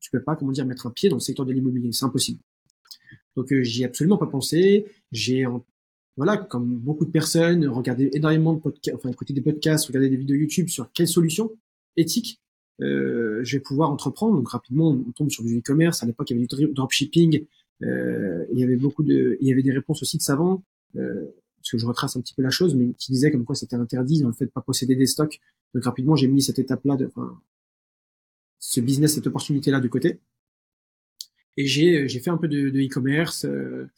tu 0.00 0.10
peux 0.10 0.22
pas 0.22 0.36
comment 0.36 0.52
dire 0.52 0.66
mettre 0.66 0.86
un 0.86 0.90
pied 0.90 1.08
dans 1.08 1.16
le 1.16 1.20
secteur 1.20 1.46
de 1.46 1.52
l'immobilier, 1.52 1.92
c'est 1.92 2.04
impossible. 2.04 2.40
Donc 3.36 3.52
j'y 3.62 3.82
ai 3.82 3.84
absolument 3.84 4.16
pas 4.16 4.26
pensé, 4.26 4.86
j'ai 5.12 5.46
voilà, 6.16 6.36
comme 6.36 6.76
beaucoup 6.76 7.06
de 7.06 7.10
personnes, 7.10 7.66
regardé 7.66 8.10
énormément 8.12 8.52
de 8.52 8.60
podcasts, 8.60 8.96
enfin 8.96 9.08
écouté 9.08 9.32
des 9.32 9.40
podcasts, 9.40 9.86
regardé 9.86 10.10
des 10.10 10.16
vidéos 10.16 10.36
YouTube 10.36 10.68
sur 10.68 10.92
quelles 10.92 11.08
solutions 11.08 11.50
éthiques 11.96 12.40
euh, 12.82 13.40
je 13.42 13.56
vais 13.56 13.60
pouvoir 13.60 13.90
entreprendre. 13.90 14.36
Donc 14.36 14.48
rapidement, 14.48 14.88
on 14.90 15.12
tombe 15.12 15.30
sur 15.30 15.44
du 15.44 15.58
e-commerce. 15.58 16.02
À 16.02 16.06
l'époque, 16.06 16.30
il 16.30 16.34
y 16.34 16.36
avait 16.36 16.46
du 16.46 16.72
dropshipping. 16.72 17.44
Euh, 17.82 18.44
il 18.52 18.58
y 18.58 18.64
avait 18.64 18.76
beaucoup 18.76 19.02
de, 19.02 19.38
il 19.40 19.48
y 19.48 19.52
avait 19.52 19.62
des 19.62 19.72
réponses 19.72 20.02
aussi 20.02 20.16
de 20.18 20.22
savants. 20.22 20.62
Euh, 20.96 21.26
parce 21.60 21.70
que 21.72 21.78
je 21.78 21.86
retrace 21.86 22.16
un 22.16 22.20
petit 22.20 22.34
peu 22.34 22.42
la 22.42 22.50
chose, 22.50 22.74
mais 22.74 22.94
qui 22.94 23.12
disait 23.12 23.30
comme 23.30 23.44
quoi 23.44 23.54
c'était 23.54 23.76
interdit 23.76 24.20
dans 24.20 24.28
le 24.28 24.34
fait 24.34 24.46
de 24.46 24.50
pas 24.50 24.62
posséder 24.62 24.96
des 24.96 25.06
stocks. 25.06 25.40
Donc 25.74 25.84
rapidement, 25.84 26.16
j'ai 26.16 26.26
mis 26.26 26.42
cette 26.42 26.58
étape-là, 26.58 26.96
enfin, 27.06 27.38
ce 28.58 28.80
business, 28.80 29.14
cette 29.14 29.26
opportunité-là 29.26 29.80
de 29.80 29.88
côté. 29.88 30.20
Et 31.56 31.66
j'ai, 31.66 32.08
j'ai 32.08 32.20
fait 32.20 32.30
un 32.30 32.38
peu 32.38 32.48
de, 32.48 32.68
e-commerce 32.68 33.44
euh, 33.44 33.90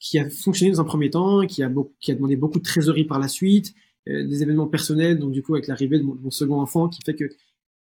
qui 0.00 0.18
a 0.18 0.28
fonctionné 0.28 0.72
dans 0.72 0.80
un 0.80 0.84
premier 0.84 1.10
temps, 1.10 1.46
qui 1.46 1.62
a, 1.62 1.72
qui 2.00 2.10
a 2.10 2.14
demandé 2.16 2.34
beaucoup 2.34 2.58
de 2.58 2.64
trésorerie 2.64 3.04
par 3.04 3.20
la 3.20 3.28
suite, 3.28 3.72
euh, 4.08 4.26
des 4.26 4.42
événements 4.42 4.66
personnels, 4.66 5.18
donc 5.20 5.30
du 5.30 5.42
coup 5.42 5.54
avec 5.54 5.68
l'arrivée 5.68 5.98
de 5.98 6.02
mon, 6.02 6.30
second 6.30 6.60
enfant, 6.60 6.88
qui 6.88 7.00
fait 7.04 7.14
que 7.14 7.30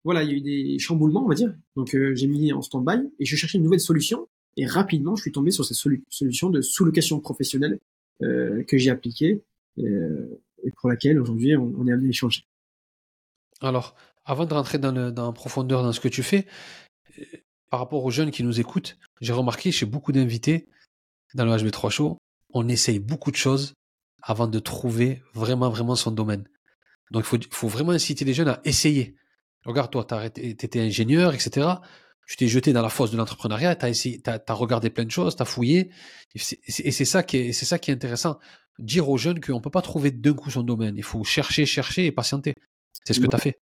voilà, 0.04 0.22
il 0.22 0.30
y 0.30 0.32
a 0.32 0.36
eu 0.36 0.40
des 0.40 0.78
chamboulements, 0.78 1.24
on 1.24 1.28
va 1.28 1.34
dire. 1.34 1.54
Donc 1.76 1.94
euh, 1.94 2.14
j'ai 2.14 2.26
mis 2.26 2.52
en 2.52 2.60
stand-by 2.60 3.10
et 3.18 3.24
je 3.24 3.36
cherchais 3.36 3.56
une 3.56 3.64
nouvelle 3.64 3.80
solution. 3.80 4.28
Et 4.56 4.66
rapidement, 4.66 5.16
je 5.16 5.22
suis 5.22 5.32
tombé 5.32 5.50
sur 5.50 5.64
cette 5.64 5.78
solution 6.08 6.50
de 6.50 6.60
sous-location 6.60 7.20
professionnelle 7.20 7.74
euh, 7.74 7.78
que 8.20 8.78
j'ai 8.78 8.90
appliquée 8.90 9.42
euh, 9.78 10.42
et 10.62 10.70
pour 10.72 10.90
laquelle 10.90 11.18
aujourd'hui 11.18 11.56
on, 11.56 11.86
est 11.86 11.92
amené 11.92 12.08
à 12.08 12.10
échanger. 12.10 12.44
Alors, 13.60 13.94
avant 14.24 14.44
de 14.44 14.52
rentrer 14.52 14.78
dans, 14.78 15.10
dans 15.10 15.32
profondeur 15.32 15.82
dans 15.82 15.92
ce 15.92 16.00
que 16.00 16.08
tu 16.08 16.22
fais, 16.22 16.46
euh, 17.18 17.24
par 17.70 17.80
rapport 17.80 18.04
aux 18.04 18.10
jeunes 18.10 18.30
qui 18.30 18.42
nous 18.42 18.60
écoutent, 18.60 18.98
j'ai 19.20 19.32
remarqué 19.32 19.72
chez 19.72 19.86
beaucoup 19.86 20.12
d'invités 20.12 20.68
dans 21.34 21.44
le 21.44 21.52
HB3 21.52 21.90
Show, 21.90 22.18
on 22.52 22.68
essaye 22.68 22.98
beaucoup 22.98 23.30
de 23.30 23.36
choses 23.36 23.74
avant 24.22 24.48
de 24.48 24.58
trouver 24.58 25.22
vraiment, 25.32 25.70
vraiment 25.70 25.94
son 25.94 26.10
domaine. 26.10 26.46
Donc, 27.10 27.22
il 27.24 27.26
faut, 27.26 27.38
faut 27.50 27.68
vraiment 27.68 27.92
inciter 27.92 28.24
les 28.24 28.34
jeunes 28.34 28.48
à 28.48 28.60
essayer. 28.64 29.16
Regarde, 29.64 29.90
toi, 29.90 30.04
tu 30.04 30.40
étais 30.40 30.80
ingénieur, 30.80 31.32
etc. 31.32 31.68
Tu 32.30 32.36
t'es 32.36 32.46
jeté 32.46 32.72
dans 32.72 32.80
la 32.80 32.90
fosse 32.90 33.10
de 33.10 33.16
l'entrepreneuriat, 33.16 33.74
tu 33.74 33.84
as, 33.84 33.88
essayé, 33.88 34.22
as, 34.26 34.40
as 34.46 34.54
regardé 34.54 34.88
plein 34.88 35.04
de 35.04 35.10
choses, 35.10 35.34
tu 35.34 35.42
as 35.42 35.44
fouillé. 35.44 35.90
Et 36.36 36.38
c'est 36.92 37.04
ça, 37.04 37.24
qui 37.24 37.38
est, 37.38 37.52
ça 37.52 37.76
qui 37.80 37.90
est 37.90 37.94
intéressant. 37.94 38.38
Dire 38.78 39.08
aux 39.08 39.16
jeunes 39.16 39.40
qu'on 39.40 39.56
ne 39.56 39.60
peut 39.60 39.68
pas 39.68 39.82
trouver 39.82 40.12
d'un 40.12 40.34
coup 40.34 40.48
son 40.48 40.62
domaine. 40.62 40.96
Il 40.96 41.02
faut 41.02 41.24
chercher, 41.24 41.66
chercher 41.66 42.06
et 42.06 42.12
patienter. 42.12 42.54
C'est 43.04 43.14
ce 43.14 43.20
que 43.20 43.26
tu 43.26 43.34
as 43.34 43.38
fait. 43.38 43.58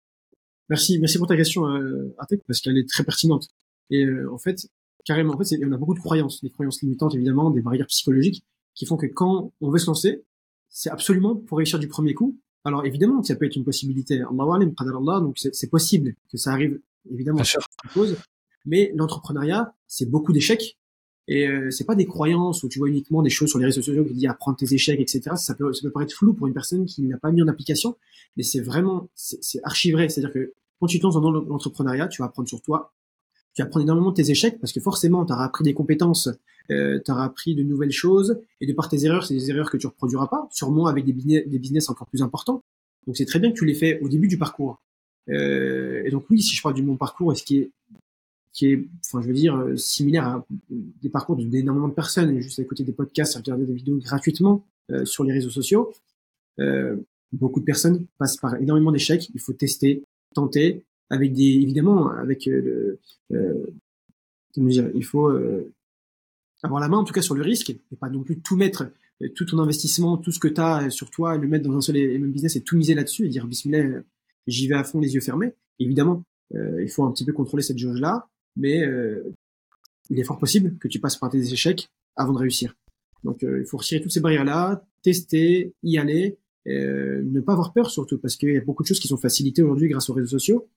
Merci, 0.68 1.00
merci 1.00 1.18
pour 1.18 1.28
ta 1.28 1.38
question, 1.38 1.66
euh, 1.66 2.14
parce 2.46 2.60
qu'elle 2.60 2.78
est 2.78 2.90
très 2.90 3.06
pertinente. 3.06 3.48
Et 3.90 4.04
euh, 4.04 4.30
en 4.34 4.38
fait, 4.38 4.68
carrément, 5.06 5.34
en 5.34 5.42
fait, 5.42 5.58
on 5.66 5.72
a 5.72 5.78
beaucoup 5.78 5.94
de 5.94 6.02
croyances, 6.02 6.44
des 6.44 6.50
croyances 6.50 6.82
limitantes 6.82 7.16
évidemment, 7.16 7.52
des 7.52 7.62
barrières 7.62 7.88
psychologiques, 7.88 8.44
qui 8.76 8.86
font 8.86 8.98
que 8.98 9.06
quand 9.06 9.54
on 9.62 9.70
veut 9.70 9.80
se 9.80 9.88
lancer, 9.88 10.26
c'est 10.68 10.90
absolument 10.90 11.38
pour 11.38 11.60
réussir 11.60 11.80
du 11.80 11.88
premier 11.88 12.14
coup. 12.14 12.38
Alors 12.66 12.86
évidemment, 12.86 13.24
ça 13.24 13.38
peut 13.38 13.46
être 13.46 13.56
une 13.56 13.64
possibilité. 13.64 14.22
Allah 14.22 15.20
donc 15.22 15.38
c'est 15.38 15.70
possible 15.70 16.16
que 16.30 16.38
ça 16.38 16.52
arrive 16.52 16.82
évidemment. 17.10 17.42
Pose, 17.94 18.18
mais 18.68 18.92
l'entrepreneuriat, 18.96 19.74
c'est 19.88 20.10
beaucoup 20.10 20.34
d'échecs 20.34 20.78
et 21.28 21.48
euh, 21.48 21.72
c'est 21.72 21.84
pas 21.84 21.96
des 21.96 22.06
croyances 22.06 22.64
où 22.64 22.70
tu 22.70 22.80
vois 22.80 22.88
uniquement 22.88 23.22
des 23.22 23.30
choses 23.30 23.50
sur 23.50 23.60
les 23.60 23.66
réseaux 23.66 23.82
sociaux 23.82 24.06
qui 24.06 24.14
disent 24.14 24.28
apprendre 24.28 24.58
tes 24.58 24.74
échecs, 24.74 25.00
etc. 25.00 25.32
Ça 25.36 25.56
peut, 25.56 25.74
ça 25.74 25.82
peut 25.82 25.92
paraître 25.92 26.14
flou 26.14 26.34
pour 26.34 26.48
une 26.48 26.54
personne 26.54 26.86
qui 26.86 27.02
n'a 27.04 27.18
pas 27.18 27.32
mis 27.32 27.42
en 27.42 27.48
application, 27.48 27.98
mais 28.38 28.44
c'est 28.44 28.62
vraiment, 28.62 29.10
c'est 29.16 29.60
archi 29.64 29.92
vrai. 29.92 30.08
C'est-à-dire 30.08 30.34
que 30.34 30.54
quand 30.80 30.88
tu 30.88 31.00
te 31.00 31.04
lances 31.04 31.16
dans 31.16 31.32
l'entrepreneuriat, 31.32 32.08
tu 32.08 32.22
vas 32.22 32.28
apprendre 32.28 32.48
sur 32.48 32.62
toi, 32.62 32.94
tu 33.54 33.62
apprends 33.62 33.80
énormément 33.80 34.14
tes 34.14 34.30
échecs 34.30 34.60
parce 34.60 34.72
que 34.72 34.80
forcément, 34.80 35.26
tu 35.26 35.34
auras 35.34 35.46
appris 35.46 35.64
des 35.64 35.74
compétences, 35.74 36.30
euh, 36.72 37.00
tu 37.04 37.12
auras 37.12 37.26
appris 37.26 37.56
de 37.56 37.64
nouvelles 37.64 37.92
choses 37.92 38.40
et 38.62 38.68
de 38.68 38.74
par 38.74 38.88
tes 38.88 39.04
erreurs, 39.04 39.26
c'est 39.26 39.34
des 39.34 39.50
erreurs 39.50 39.70
que 39.70 39.78
tu 39.78 39.88
reproduiras 39.88 40.28
pas, 40.28 40.48
sûrement 40.52 40.86
avec 40.88 41.04
des 41.04 41.14
business, 41.14 41.44
des 41.48 41.60
business 41.60 41.90
encore 41.90 42.08
plus 42.08 42.22
importants. 42.22 42.64
Donc 43.06 43.18
c'est 43.18 43.26
très 43.26 43.40
bien 43.40 43.52
que 43.52 43.58
tu 43.58 43.66
les 43.66 43.74
fais 43.74 44.00
au 44.00 44.08
début 44.08 44.28
du 44.28 44.38
parcours. 44.38 44.80
Euh, 45.30 46.04
et 46.06 46.12
donc 46.12 46.26
oui, 46.30 46.42
si 46.42 46.56
je 46.56 46.62
parle 46.62 46.76
du 46.76 46.84
mon 46.84 46.96
parcours, 46.96 47.34
et 47.34 47.36
ce 47.36 47.44
qui 47.44 47.58
est 47.58 47.72
qui 48.58 48.72
est, 48.72 48.88
enfin, 49.06 49.22
je 49.22 49.28
veux 49.28 49.36
dire, 49.36 49.56
euh, 49.56 49.76
similaire 49.76 50.26
à 50.26 50.46
des 50.70 51.10
parcours 51.10 51.36
d'énormément 51.36 51.88
de 51.88 51.94
personnes, 51.94 52.40
juste 52.40 52.60
à 52.60 52.64
côté 52.64 52.84
des 52.84 52.92
podcasts, 52.92 53.36
à 53.36 53.40
regarder 53.40 53.66
des 53.66 53.74
vidéos 53.74 53.98
gratuitement 53.98 54.66
euh, 54.90 55.06
sur 55.06 55.24
les 55.24 55.32
réseaux 55.32 55.52
sociaux. 55.52 55.94
Euh, 56.60 56.98
beaucoup 57.32 57.60
de 57.60 57.66
personnes 57.66 58.08
passent 58.18 58.38
par 58.38 58.56
énormément 58.56 58.92
d'échecs. 58.92 59.30
Il 59.36 59.40
faut 59.40 59.54
tester, 59.54 60.04
tenter, 60.34 60.84
avec 61.12 61.34
des 61.34 61.44
évidemment 61.44 62.10
avec 62.10 62.50
comment 63.30 64.68
dire, 64.68 64.90
il 64.96 65.06
faut 65.06 65.32
avoir 66.64 66.82
la 66.82 66.90
main 66.90 66.98
en 66.98 67.04
tout 67.06 67.14
cas 67.14 67.22
sur 67.22 67.36
le 67.36 67.44
risque 67.44 67.70
et 67.70 67.96
pas 67.98 68.10
non 68.10 68.24
plus 68.24 68.40
tout 68.40 68.58
mettre 68.58 68.92
tout 69.36 69.46
ton 69.46 69.60
investissement, 69.60 70.18
tout 70.18 70.32
ce 70.32 70.40
que 70.40 70.50
tu 70.50 70.60
as 70.60 70.90
sur 70.90 71.10
toi 71.12 71.38
le 71.38 71.48
mettre 71.48 71.66
dans 71.66 71.78
un 71.78 71.82
seul 71.82 71.96
et 71.96 72.18
même 72.18 72.32
business 72.32 72.58
et 72.58 72.62
tout 72.62 72.76
miser 72.76 72.94
là-dessus 72.94 73.26
et 73.26 73.30
dire 73.30 73.48
bismillah 73.48 74.02
j'y 74.48 74.68
vais 74.68 74.76
à 74.76 74.84
fond 74.84 75.00
les 75.00 75.14
yeux 75.14 75.22
fermés. 75.22 75.54
Évidemment, 75.80 76.24
il 76.54 76.90
faut 76.90 77.06
un 77.06 77.12
petit 77.12 77.24
peu 77.24 77.32
contrôler 77.32 77.64
cette 77.64 77.78
jauge 77.78 78.02
là, 78.02 78.28
mais 78.58 78.84
il 80.10 80.20
est 80.20 80.24
fort 80.24 80.40
possible 80.40 80.78
que 80.80 80.88
tu 80.88 81.00
passes 81.00 81.18
par 81.18 81.30
tes 81.30 81.54
échecs 81.54 81.90
avant 82.16 82.34
de 82.34 82.40
réussir. 82.40 82.76
Donc 83.24 83.40
il 83.42 83.66
faut 83.66 83.78
retirer 83.78 84.02
toutes 84.02 84.12
ces 84.12 84.20
barrières 84.20 84.46
là, 84.46 84.84
tester, 85.02 85.74
y 85.84 85.98
aller, 85.98 86.38
euh, 86.68 87.22
ne 87.24 87.40
pas 87.40 87.54
avoir 87.54 87.72
peur 87.72 87.90
surtout, 87.90 88.18
parce 88.18 88.36
qu'il 88.36 88.54
y 88.54 88.58
a 88.58 88.62
beaucoup 88.62 88.84
de 88.84 88.88
choses 88.88 89.00
qui 89.00 89.08
sont 89.08 89.18
facilitées 89.18 89.64
aujourd'hui 89.64 89.88
grâce 89.88 90.10
aux 90.10 90.14
réseaux 90.14 90.28
sociaux. 90.28 90.68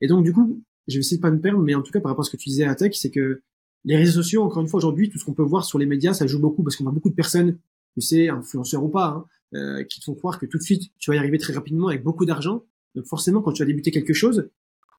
Et 0.00 0.08
donc, 0.08 0.24
du 0.24 0.32
coup, 0.32 0.62
je 0.88 0.94
vais 0.94 1.00
essayer 1.00 1.18
de 1.18 1.22
pas 1.22 1.30
me 1.30 1.40
perdre, 1.40 1.60
mais 1.60 1.74
en 1.74 1.82
tout 1.82 1.92
cas, 1.92 2.00
par 2.00 2.10
rapport 2.10 2.24
à 2.24 2.26
ce 2.26 2.30
que 2.30 2.36
tu 2.36 2.48
disais 2.48 2.64
à 2.64 2.74
Tech, 2.74 2.94
c'est 2.94 3.10
que 3.10 3.42
les 3.84 3.96
réseaux 3.96 4.22
sociaux, 4.22 4.42
encore 4.42 4.62
une 4.62 4.68
fois, 4.68 4.78
aujourd'hui, 4.78 5.10
tout 5.10 5.18
ce 5.18 5.24
qu'on 5.24 5.34
peut 5.34 5.42
voir 5.42 5.64
sur 5.64 5.78
les 5.78 5.86
médias, 5.86 6.14
ça 6.14 6.26
joue 6.26 6.40
beaucoup, 6.40 6.62
parce 6.62 6.76
qu'on 6.76 6.86
a 6.86 6.90
beaucoup 6.90 7.10
de 7.10 7.14
personnes, 7.14 7.58
tu 7.94 8.00
sais, 8.00 8.28
influenceurs 8.28 8.82
ou 8.82 8.88
pas, 8.88 9.08
hein, 9.08 9.24
euh, 9.54 9.84
qui 9.84 10.00
te 10.00 10.04
font 10.04 10.14
croire 10.14 10.38
que 10.38 10.46
tout 10.46 10.58
de 10.58 10.62
suite, 10.62 10.90
tu 10.98 11.10
vas 11.10 11.16
y 11.16 11.18
arriver 11.18 11.38
très 11.38 11.52
rapidement 11.52 11.88
avec 11.88 12.02
beaucoup 12.02 12.24
d'argent. 12.24 12.64
Donc 12.94 13.04
forcément, 13.04 13.42
quand 13.42 13.52
tu 13.52 13.62
vas 13.62 13.66
débuter 13.66 13.90
quelque 13.90 14.14
chose, 14.14 14.48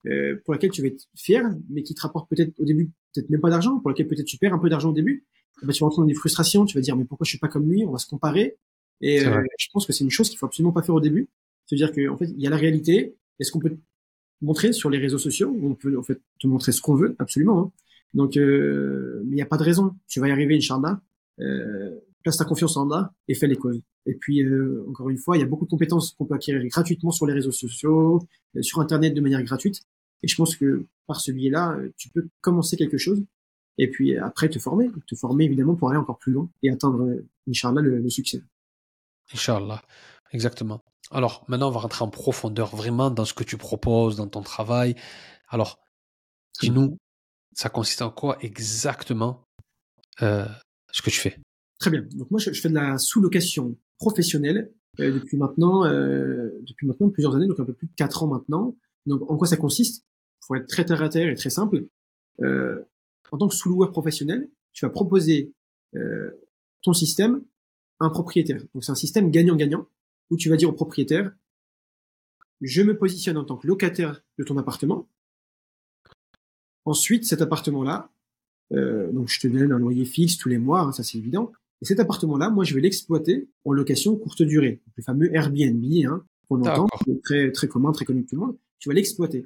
euh, 0.06 0.36
pour 0.46 0.54
laquelle 0.54 0.72
tu 0.72 0.82
vas 0.82 0.88
être 0.88 1.08
fier, 1.16 1.44
mais 1.70 1.84
qui 1.84 1.96
te 1.96 2.02
rapporte 2.02 2.30
peut-être 2.30 2.60
au 2.60 2.66
début 2.66 2.92
peut-être 3.14 3.30
même 3.30 3.42
pas 3.42 3.50
d'argent, 3.50 3.80
pour 3.80 3.90
laquelle 3.90 4.08
peut-être 4.08 4.26
tu 4.26 4.38
perds 4.38 4.54
un 4.54 4.60
peu 4.60 4.70
d'argent 4.70 4.90
au 4.90 4.94
début, 4.94 5.26
bah, 5.64 5.74
tu 5.74 5.80
vas 5.80 5.88
rentrer 5.88 6.02
dans 6.02 6.08
des 6.08 6.14
frustrations, 6.14 6.66
tu 6.66 6.78
vas 6.78 6.82
dire 6.82 6.96
mais 6.96 7.06
pourquoi 7.06 7.26
je 7.26 7.30
suis 7.30 7.40
pas 7.40 7.48
comme 7.48 7.70
lui, 7.70 7.84
on 7.86 7.92
va 7.92 7.98
se 7.98 8.08
comparer. 8.08 8.58
Et 9.02 9.26
euh, 9.26 9.44
je 9.58 9.68
pense 9.72 9.86
que 9.86 9.94
c'est 9.94 10.04
une 10.04 10.12
chose 10.12 10.30
qu'il 10.30 10.38
faut 10.38 10.46
absolument 10.46 10.72
pas 10.72 10.82
faire 10.82 10.96
au 10.96 11.02
début. 11.02 11.30
C'est-à-dire 11.66 11.92
qu'en 11.92 12.18
fait, 12.18 12.26
il 12.26 12.42
y 12.42 12.48
a 12.48 12.50
la 12.50 12.58
réalité, 12.58 13.16
est 13.40 13.44
ce 13.44 13.52
qu'on 13.52 13.60
peut 13.60 13.78
montrer 14.42 14.72
sur 14.72 14.90
les 14.90 14.98
réseaux 14.98 15.18
sociaux, 15.18 15.56
on 15.62 15.76
peut 15.76 15.98
en 15.98 16.04
fait 16.04 16.20
te 16.40 16.48
montrer 16.48 16.72
ce 16.72 16.82
qu'on 16.82 16.96
veut, 16.96 17.16
absolument. 17.20 17.60
Hein. 17.60 17.72
Donc, 18.14 18.38
euh, 18.38 19.22
mais 19.26 19.32
il 19.32 19.36
n'y 19.36 19.42
a 19.42 19.48
pas 19.48 19.58
de 19.58 19.64
raison. 19.64 19.96
Tu 20.08 20.20
vas 20.20 20.28
y 20.28 20.32
arriver, 20.32 20.56
Inch'Allah. 20.56 21.02
Euh, 21.40 21.92
place 22.24 22.38
ta 22.38 22.46
confiance 22.46 22.78
en 22.78 22.90
Allah 22.90 23.14
et 23.28 23.36
fais 23.36 23.48
les 23.48 23.56
causes. 23.56 23.82
Et 24.06 24.16
puis, 24.16 24.42
euh, 24.42 24.86
encore 24.90 25.10
une 25.10 25.18
fois, 25.18 25.38
il 25.38 25.42
y 25.42 25.44
a 25.44 25.46
beaucoup 25.46 25.66
de 25.66 25.70
compétences 25.70 26.14
qu'on 26.14 26.26
peut 26.26 26.36
acquérir 26.36 26.66
gratuitement 26.68 27.12
sur 27.12 27.26
les 27.26 27.34
réseaux 27.34 27.52
sociaux, 27.52 28.26
euh, 28.56 28.62
sur 28.62 28.80
Internet 28.80 29.14
de 29.14 29.22
manière 29.22 29.44
gratuite. 29.44 29.82
Et 30.24 30.28
je 30.28 30.36
pense 30.36 30.56
que 30.56 30.86
par 31.06 31.20
ce 31.20 31.32
biais-là, 31.32 31.74
euh, 31.74 31.94
tu 31.98 32.10
peux 32.10 32.28
commencer 32.42 32.78
quelque 32.78 32.98
chose 32.98 33.22
et 33.78 33.90
puis 33.90 34.18
après 34.18 34.50
te 34.50 34.60
former, 34.60 34.90
te 35.06 35.16
former 35.16 35.46
évidemment 35.46 35.76
pour 35.76 35.90
aller 35.90 36.00
encore 36.00 36.18
plus 36.18 36.32
loin 36.32 36.50
et 36.64 36.72
atteindre, 36.72 37.06
Inch'Allah, 37.48 37.82
le, 37.82 38.00
le 38.00 38.10
succès. 38.10 38.42
Inch'Allah, 39.34 39.84
exactement. 40.32 40.82
Alors 41.12 41.46
maintenant, 41.48 41.68
on 41.68 41.72
va 41.72 41.82
rentrer 41.82 42.04
en 42.04 42.10
profondeur 42.10 42.76
vraiment 42.76 43.12
dans 43.12 43.26
ce 43.26 43.34
que 43.34 43.44
tu 43.44 43.58
proposes, 43.58 44.16
dans 44.16 44.28
ton 44.28 44.42
travail. 44.42 44.96
Alors, 45.50 45.80
dis-nous, 46.60 46.98
ça 47.54 47.70
consiste 47.70 48.02
en 48.02 48.10
quoi 48.10 48.38
exactement 48.42 49.44
ce 50.20 51.02
que 51.04 51.10
tu 51.12 51.20
fais? 51.20 51.38
Très 51.80 51.92
bien. 51.92 52.06
Donc 52.14 52.32
moi, 52.32 52.40
je, 52.40 52.52
fais 52.52 52.70
de 52.70 52.74
la 52.74 52.98
sous-location 52.98 53.78
professionnelle 53.98 54.72
euh, 55.00 55.12
depuis 55.12 55.38
maintenant, 55.38 55.86
euh, 55.86 56.50
depuis 56.62 56.88
maintenant 56.88 57.10
plusieurs 57.10 57.36
années, 57.36 57.48
donc 57.48 57.60
un 57.60 57.66
peu 57.66 57.74
plus 57.74 57.88
de 57.88 57.94
quatre 57.96 58.24
ans 58.24 58.28
maintenant. 58.28 58.76
Donc 59.06 59.30
en 59.30 59.38
quoi 59.38 59.48
ça 59.48 59.58
consiste? 59.58 60.06
Pour 60.46 60.56
être 60.56 60.68
très 60.68 60.86
terre 60.86 61.02
à 61.02 61.10
terre 61.10 61.30
et 61.30 61.36
très 61.36 61.50
simple, 61.50 61.86
euh, 62.42 62.82
en 63.32 63.38
tant 63.38 63.48
que 63.48 63.56
sous-loueur 63.56 63.92
professionnel, 63.92 64.50
tu 64.74 64.86
vas 64.86 64.90
proposer 64.90 65.54
euh, 65.96 66.32
ton 66.82 66.94
système 66.94 67.44
à 68.00 68.06
un 68.06 68.10
propriétaire. 68.10 68.62
Donc 68.74 68.84
c'est 68.84 68.92
un 68.92 68.96
système 68.96 69.30
gagnant-gagnant 69.32 69.88
où 70.30 70.38
tu 70.38 70.50
vas 70.50 70.56
dire 70.56 70.70
au 70.70 70.74
propriétaire 70.74 71.32
je 72.62 72.82
me 72.82 72.98
positionne 72.98 73.38
en 73.38 73.44
tant 73.44 73.58
que 73.58 73.68
locataire 73.68 74.22
de 74.38 74.44
ton 74.44 74.58
appartement. 74.58 75.08
Ensuite, 76.86 77.26
cet 77.26 77.42
appartement-là, 77.42 78.10
euh, 78.74 79.12
donc 79.12 79.28
je 79.28 79.40
te 79.40 79.48
donne 79.48 79.72
un 79.72 79.80
loyer 79.80 80.06
fixe 80.06 80.38
tous 80.38 80.50
les 80.50 80.58
mois, 80.58 80.82
hein, 80.82 80.92
ça 80.92 81.04
c'est 81.04 81.18
évident. 81.18 81.52
Et 81.82 81.86
cet 81.86 82.00
appartement-là, 82.00 82.50
moi, 82.50 82.64
je 82.64 82.74
vais 82.74 82.82
l'exploiter 82.82 83.50
en 83.66 83.72
location 83.72 84.16
courte 84.16 84.42
durée, 84.42 84.82
le 84.96 85.04
fameux 85.04 85.34
Airbnb, 85.36 85.84
hein, 86.06 86.24
qu'on 86.50 86.62
entend, 86.62 86.88
très 87.24 87.52
très 87.52 87.68
commun, 87.68 87.92
très 87.92 88.06
connu 88.06 88.22
de 88.22 88.28
tout 88.28 88.36
le 88.36 88.42
monde. 88.42 88.58
Tu 88.80 88.90
vas 88.90 88.96
l'exploiter. 88.96 89.46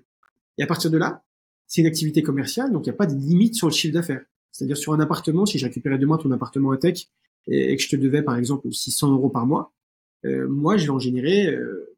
Et 0.57 0.63
à 0.63 0.67
partir 0.67 0.91
de 0.91 0.97
là, 0.97 1.23
c'est 1.67 1.81
une 1.81 1.88
activité 1.88 2.21
commerciale, 2.21 2.71
donc 2.71 2.85
il 2.85 2.89
n'y 2.89 2.95
a 2.95 2.97
pas 2.97 3.05
de 3.05 3.15
limite 3.15 3.55
sur 3.55 3.67
le 3.67 3.73
chiffre 3.73 3.93
d'affaires. 3.93 4.23
C'est-à-dire 4.51 4.77
sur 4.77 4.93
un 4.93 5.00
appartement, 5.00 5.45
si 5.45 5.57
je 5.57 5.65
récupérais 5.65 5.97
de 5.97 6.05
moi 6.05 6.17
ton 6.17 6.29
appartement 6.31 6.71
à 6.71 6.77
tech 6.77 7.07
et, 7.47 7.75
que 7.75 7.81
je 7.81 7.89
te 7.89 7.95
devais 7.95 8.21
par 8.21 8.35
exemple 8.35 8.71
600 8.71 9.13
euros 9.13 9.29
par 9.29 9.45
mois, 9.45 9.73
euh, 10.25 10.47
moi 10.50 10.77
je 10.77 10.83
vais 10.83 10.89
en 10.89 11.00
générer 11.00 11.47
euh, 11.47 11.95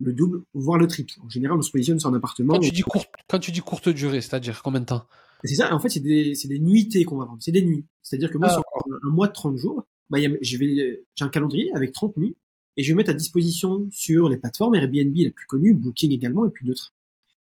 le 0.00 0.12
double, 0.12 0.42
voire 0.54 0.78
le 0.78 0.88
triple. 0.88 1.14
En 1.24 1.28
général, 1.28 1.56
on 1.56 1.62
se 1.62 1.70
positionne 1.70 2.00
sur 2.00 2.10
un 2.10 2.14
appartement. 2.14 2.54
Quand 2.54 2.60
tu 2.60 2.72
dis 2.72 2.82
courte, 2.82 3.10
quand 3.28 3.38
tu 3.38 3.52
dis 3.52 3.60
courte 3.60 3.88
durée, 3.88 4.20
c'est-à-dire 4.20 4.60
combien 4.62 4.80
de 4.80 4.86
temps? 4.86 5.06
C'est 5.44 5.56
ça. 5.56 5.74
En 5.74 5.80
fait, 5.80 5.88
c'est 5.88 6.00
des, 6.00 6.34
c'est 6.34 6.48
des 6.48 6.58
nuitées 6.58 7.04
qu'on 7.04 7.16
va 7.16 7.24
vendre. 7.24 7.38
C'est 7.40 7.52
des 7.52 7.62
nuits. 7.62 7.84
C'est-à-dire 8.02 8.30
que 8.30 8.38
moi, 8.38 8.48
ah, 8.50 8.54
sur 8.54 8.62
un, 8.62 9.10
mois 9.10 9.28
de 9.28 9.32
30 9.32 9.56
jours, 9.56 9.84
bah, 10.10 10.18
y 10.18 10.26
a, 10.26 10.30
je 10.40 10.56
vais, 10.56 11.04
j'ai 11.14 11.24
un 11.24 11.28
calendrier 11.28 11.72
avec 11.74 11.92
30 11.92 12.16
nuits 12.16 12.36
et 12.76 12.82
je 12.82 12.88
vais 12.90 12.96
mettre 12.96 13.10
à 13.10 13.14
disposition 13.14 13.88
sur 13.90 14.28
les 14.28 14.36
plateformes 14.36 14.74
Airbnb 14.74 15.14
les 15.14 15.30
plus 15.30 15.46
connues, 15.46 15.74
Booking 15.74 16.12
également 16.12 16.46
et 16.46 16.50
puis 16.50 16.66
d'autres. 16.66 16.92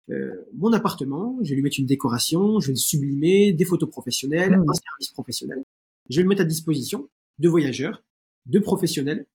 Euh, 0.09 0.33
mon 0.53 0.73
appartement, 0.73 1.37
je 1.41 1.49
vais 1.49 1.55
lui 1.55 1.61
mettre 1.61 1.79
une 1.79 1.85
décoration, 1.85 2.59
je 2.59 2.67
vais 2.67 2.73
le 2.73 2.79
sublimer, 2.79 3.53
des 3.53 3.65
photos 3.65 3.89
professionnelles, 3.89 4.57
mmh. 4.57 4.69
un 4.69 4.73
service 4.73 5.09
professionnel. 5.09 5.63
Je 6.09 6.17
vais 6.17 6.23
le 6.23 6.29
mettre 6.29 6.41
à 6.41 6.45
disposition 6.45 7.09
de 7.37 7.47
voyageurs, 7.47 8.03
de 8.47 8.59
professionnels 8.59 9.27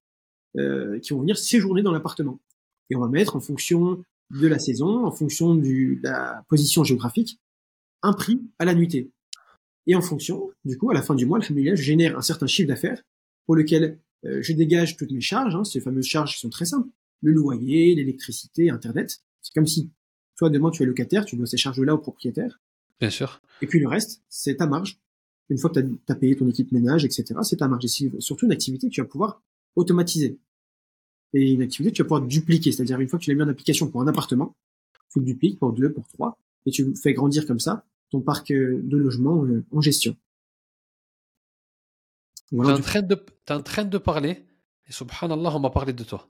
euh, 0.56 0.98
qui 0.98 1.12
vont 1.12 1.20
venir 1.20 1.38
séjourner 1.38 1.82
dans 1.82 1.92
l'appartement. 1.92 2.40
Et 2.90 2.96
on 2.96 3.00
va 3.00 3.08
mettre 3.08 3.36
en 3.36 3.40
fonction 3.40 4.02
de 4.30 4.46
la 4.48 4.58
saison, 4.58 5.04
en 5.04 5.12
fonction 5.12 5.54
de 5.54 5.98
la 6.02 6.44
position 6.48 6.82
géographique, 6.82 7.38
un 8.04 8.12
prix 8.12 8.40
à 8.58 8.64
la 8.64 8.74
nuitée. 8.74 9.10
Et 9.86 9.94
en 9.94 10.02
fonction, 10.02 10.50
du 10.64 10.78
coup, 10.78 10.90
à 10.90 10.94
la 10.94 11.02
fin 11.02 11.14
du 11.14 11.26
mois, 11.26 11.38
le 11.38 11.44
familial 11.44 11.76
génère 11.76 12.16
un 12.16 12.22
certain 12.22 12.46
chiffre 12.46 12.68
d'affaires 12.68 13.02
pour 13.46 13.56
lequel 13.56 13.98
euh, 14.24 14.40
je 14.42 14.52
dégage 14.52 14.96
toutes 14.96 15.10
mes 15.10 15.20
charges. 15.20 15.54
Hein, 15.54 15.64
ces 15.64 15.80
fameuses 15.80 16.06
charges 16.06 16.34
qui 16.34 16.40
sont 16.40 16.50
très 16.50 16.64
simples. 16.64 16.88
Le 17.22 17.32
loyer, 17.32 17.94
l'électricité, 17.94 18.70
Internet. 18.70 19.22
C'est 19.42 19.52
comme 19.54 19.66
si, 19.66 19.90
toi, 20.36 20.50
demain, 20.50 20.70
tu 20.70 20.82
es 20.82 20.86
locataire, 20.86 21.24
tu 21.24 21.36
dois 21.36 21.46
ces 21.46 21.56
charges-là 21.56 21.94
au 21.94 21.98
propriétaire. 21.98 22.60
Bien 23.00 23.10
sûr. 23.10 23.42
Et 23.60 23.66
puis 23.66 23.80
le 23.80 23.88
reste, 23.88 24.22
c'est 24.28 24.56
ta 24.56 24.66
marge. 24.66 25.00
Une 25.50 25.58
fois 25.58 25.70
que 25.70 25.80
tu 25.80 25.98
as, 26.08 26.14
payé 26.14 26.36
ton 26.36 26.48
équipe 26.48 26.72
ménage, 26.72 27.04
etc., 27.04 27.34
c'est 27.42 27.56
ta 27.56 27.68
marge. 27.68 27.84
Et 27.84 27.88
c'est 27.88 28.20
surtout 28.20 28.46
une 28.46 28.52
activité 28.52 28.88
que 28.88 28.92
tu 28.92 29.00
vas 29.00 29.06
pouvoir 29.06 29.42
automatiser. 29.76 30.38
Et 31.34 31.52
une 31.52 31.62
activité 31.62 31.90
que 31.90 31.96
tu 31.96 32.02
vas 32.02 32.08
pouvoir 32.08 32.22
dupliquer. 32.22 32.72
C'est-à-dire, 32.72 33.00
une 33.00 33.08
fois 33.08 33.18
que 33.18 33.24
tu 33.24 33.30
l'as 33.30 33.36
mis 33.36 33.42
en 33.42 33.48
application 33.48 33.88
pour 33.88 34.00
un 34.00 34.06
appartement, 34.06 34.56
tu 35.10 35.18
le 35.18 35.26
dupliques 35.26 35.58
pour 35.58 35.72
deux, 35.72 35.92
pour 35.92 36.06
trois, 36.08 36.38
et 36.66 36.70
tu 36.70 36.94
fais 36.96 37.12
grandir 37.12 37.46
comme 37.46 37.60
ça 37.60 37.84
ton 38.14 38.20
parc 38.20 38.52
euh, 38.52 38.80
de 38.84 38.96
logement 38.96 39.44
euh, 39.44 39.64
en 39.72 39.80
gestion. 39.80 40.16
Voilà, 42.52 42.78
tu 42.78 42.98
es, 42.98 43.52
en 43.52 43.62
train 43.62 43.84
de 43.84 43.98
parler, 43.98 44.46
et 44.86 44.92
subhanallah, 44.92 45.56
on 45.56 45.58
m'a 45.58 45.70
parlé 45.70 45.92
de 45.92 46.04
toi. 46.04 46.28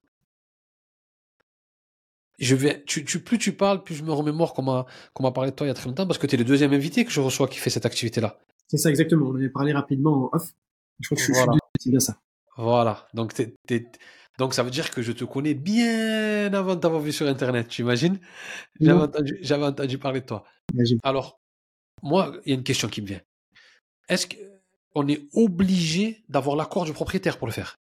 Je 2.39 2.55
vais, 2.55 2.83
tu, 2.85 3.03
plus 3.03 3.37
tu 3.37 3.53
parles, 3.53 3.83
plus 3.83 3.93
je 3.95 4.03
me 4.03 4.11
remémore 4.11 4.53
qu'on 4.55 4.63
m'a 4.63 5.31
parlé 5.31 5.51
de 5.51 5.55
toi 5.55 5.67
il 5.67 5.69
y 5.69 5.71
a 5.71 5.75
très 5.75 5.85
longtemps, 5.85 6.07
parce 6.07 6.17
que 6.17 6.25
tu 6.25 6.35
es 6.35 6.37
le 6.37 6.43
deuxième 6.43 6.73
invité 6.73 7.05
que 7.05 7.11
je 7.11 7.21
reçois 7.21 7.47
qui 7.47 7.59
fait 7.59 7.69
cette 7.69 7.85
activité-là. 7.85 8.39
C'est 8.67 8.77
ça, 8.77 8.89
exactement. 8.89 9.27
On 9.27 9.35
avait 9.35 9.49
parlé 9.49 9.71
rapidement 9.71 10.25
en 10.25 10.35
off. 10.35 10.51
Je 10.99 11.07
crois 11.07 11.17
que 11.17 11.23
suis 11.23 11.33
c'est 11.79 11.89
bien 11.91 11.99
ça. 11.99 12.17
Voilà. 12.57 13.07
Donc, 13.13 13.35
Donc, 14.39 14.53
ça 14.55 14.63
veut 14.63 14.71
dire 14.71 14.89
que 14.89 15.03
je 15.03 15.11
te 15.11 15.23
connais 15.23 15.53
bien 15.53 16.51
avant 16.53 16.75
de 16.75 16.79
t'avoir 16.79 17.01
vu 17.01 17.11
sur 17.11 17.27
Internet, 17.27 17.67
tu 17.67 17.83
imagines 17.83 18.17
J'avais 18.81 19.03
entendu, 19.03 19.39
entendu, 19.51 19.97
parler 19.99 20.21
de 20.21 20.25
toi. 20.25 20.43
Alors, 21.03 21.39
moi, 22.05 22.39
il 22.45 22.49
y 22.49 22.51
a 22.53 22.55
une 22.55 22.63
question 22.63 22.87
qui 22.87 23.01
me 23.01 23.07
vient. 23.07 23.21
Est-ce 24.07 24.27
qu'on 24.27 25.07
est 25.07 25.27
obligé 25.33 26.23
d'avoir 26.29 26.55
l'accord 26.55 26.85
du 26.85 26.93
propriétaire 26.93 27.39
pour 27.39 27.47
le 27.47 27.53
faire? 27.53 27.79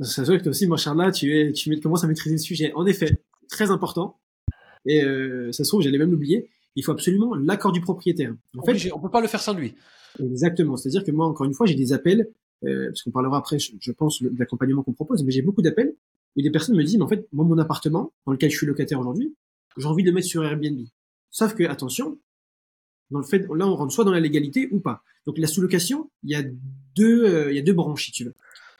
C'est 0.00 0.22
vrai 0.22 0.38
que 0.38 0.44
toi 0.44 0.50
aussi, 0.50 0.66
Charles, 0.78 1.12
tu, 1.12 1.38
es, 1.38 1.52
tu 1.52 1.78
commences 1.80 2.04
à 2.04 2.06
maîtriser 2.06 2.36
le 2.36 2.40
sujet. 2.40 2.72
En 2.72 2.86
effet, 2.86 3.22
très 3.50 3.70
important. 3.70 4.18
Et 4.86 5.04
euh, 5.04 5.52
ça 5.52 5.64
se 5.64 5.68
trouve, 5.68 5.82
j'allais 5.82 5.98
même 5.98 6.10
l'oublier. 6.10 6.48
Il 6.76 6.82
faut 6.84 6.92
absolument 6.92 7.34
l'accord 7.34 7.72
du 7.72 7.82
propriétaire. 7.82 8.34
En 8.56 8.62
fait, 8.64 8.90
on 8.92 9.00
peut 9.00 9.10
pas 9.10 9.20
le 9.20 9.28
faire 9.28 9.42
sans 9.42 9.52
lui. 9.52 9.74
Exactement. 10.18 10.76
C'est-à-dire 10.76 11.04
que 11.04 11.10
moi, 11.10 11.26
encore 11.26 11.44
une 11.46 11.52
fois, 11.52 11.66
j'ai 11.66 11.74
des 11.74 11.92
appels, 11.92 12.30
euh, 12.64 12.86
parce 12.86 13.02
qu'on 13.02 13.10
parlera 13.10 13.36
après, 13.36 13.58
je 13.58 13.92
pense, 13.92 14.22
de 14.22 14.38
l'accompagnement 14.38 14.82
qu'on 14.82 14.94
propose, 14.94 15.24
mais 15.24 15.30
j'ai 15.30 15.42
beaucoup 15.42 15.60
d'appels 15.60 15.94
où 16.36 16.42
des 16.42 16.50
personnes 16.50 16.76
me 16.76 16.84
disent, 16.84 16.96
mais 16.96 17.04
en 17.04 17.08
fait, 17.08 17.28
moi, 17.32 17.44
mon 17.44 17.58
appartement, 17.58 18.12
dans 18.24 18.32
lequel 18.32 18.50
je 18.50 18.56
suis 18.56 18.66
locataire 18.66 18.98
aujourd'hui, 18.98 19.34
j'ai 19.76 19.86
envie 19.86 20.04
de 20.04 20.08
le 20.08 20.14
mettre 20.14 20.28
sur 20.28 20.42
Airbnb. 20.42 20.86
Sauf 21.30 21.54
que, 21.54 21.64
attention, 21.64 22.18
dans 23.10 23.20
le 23.20 23.24
fait, 23.24 23.46
là, 23.54 23.66
on 23.66 23.76
rentre 23.76 23.92
soit 23.92 24.04
dans 24.04 24.12
la 24.12 24.20
légalité 24.20 24.68
ou 24.70 24.80
pas. 24.80 25.02
Donc 25.26 25.38
la 25.38 25.46
sous-location, 25.46 26.10
il 26.22 26.30
y 26.30 26.34
a 26.34 26.42
deux, 26.94 27.24
euh, 27.24 27.50
il 27.50 27.56
y 27.56 27.58
a 27.58 27.62
deux 27.62 27.72
branches 27.72 28.06
si 28.06 28.12
tu 28.12 28.24
veux. 28.24 28.34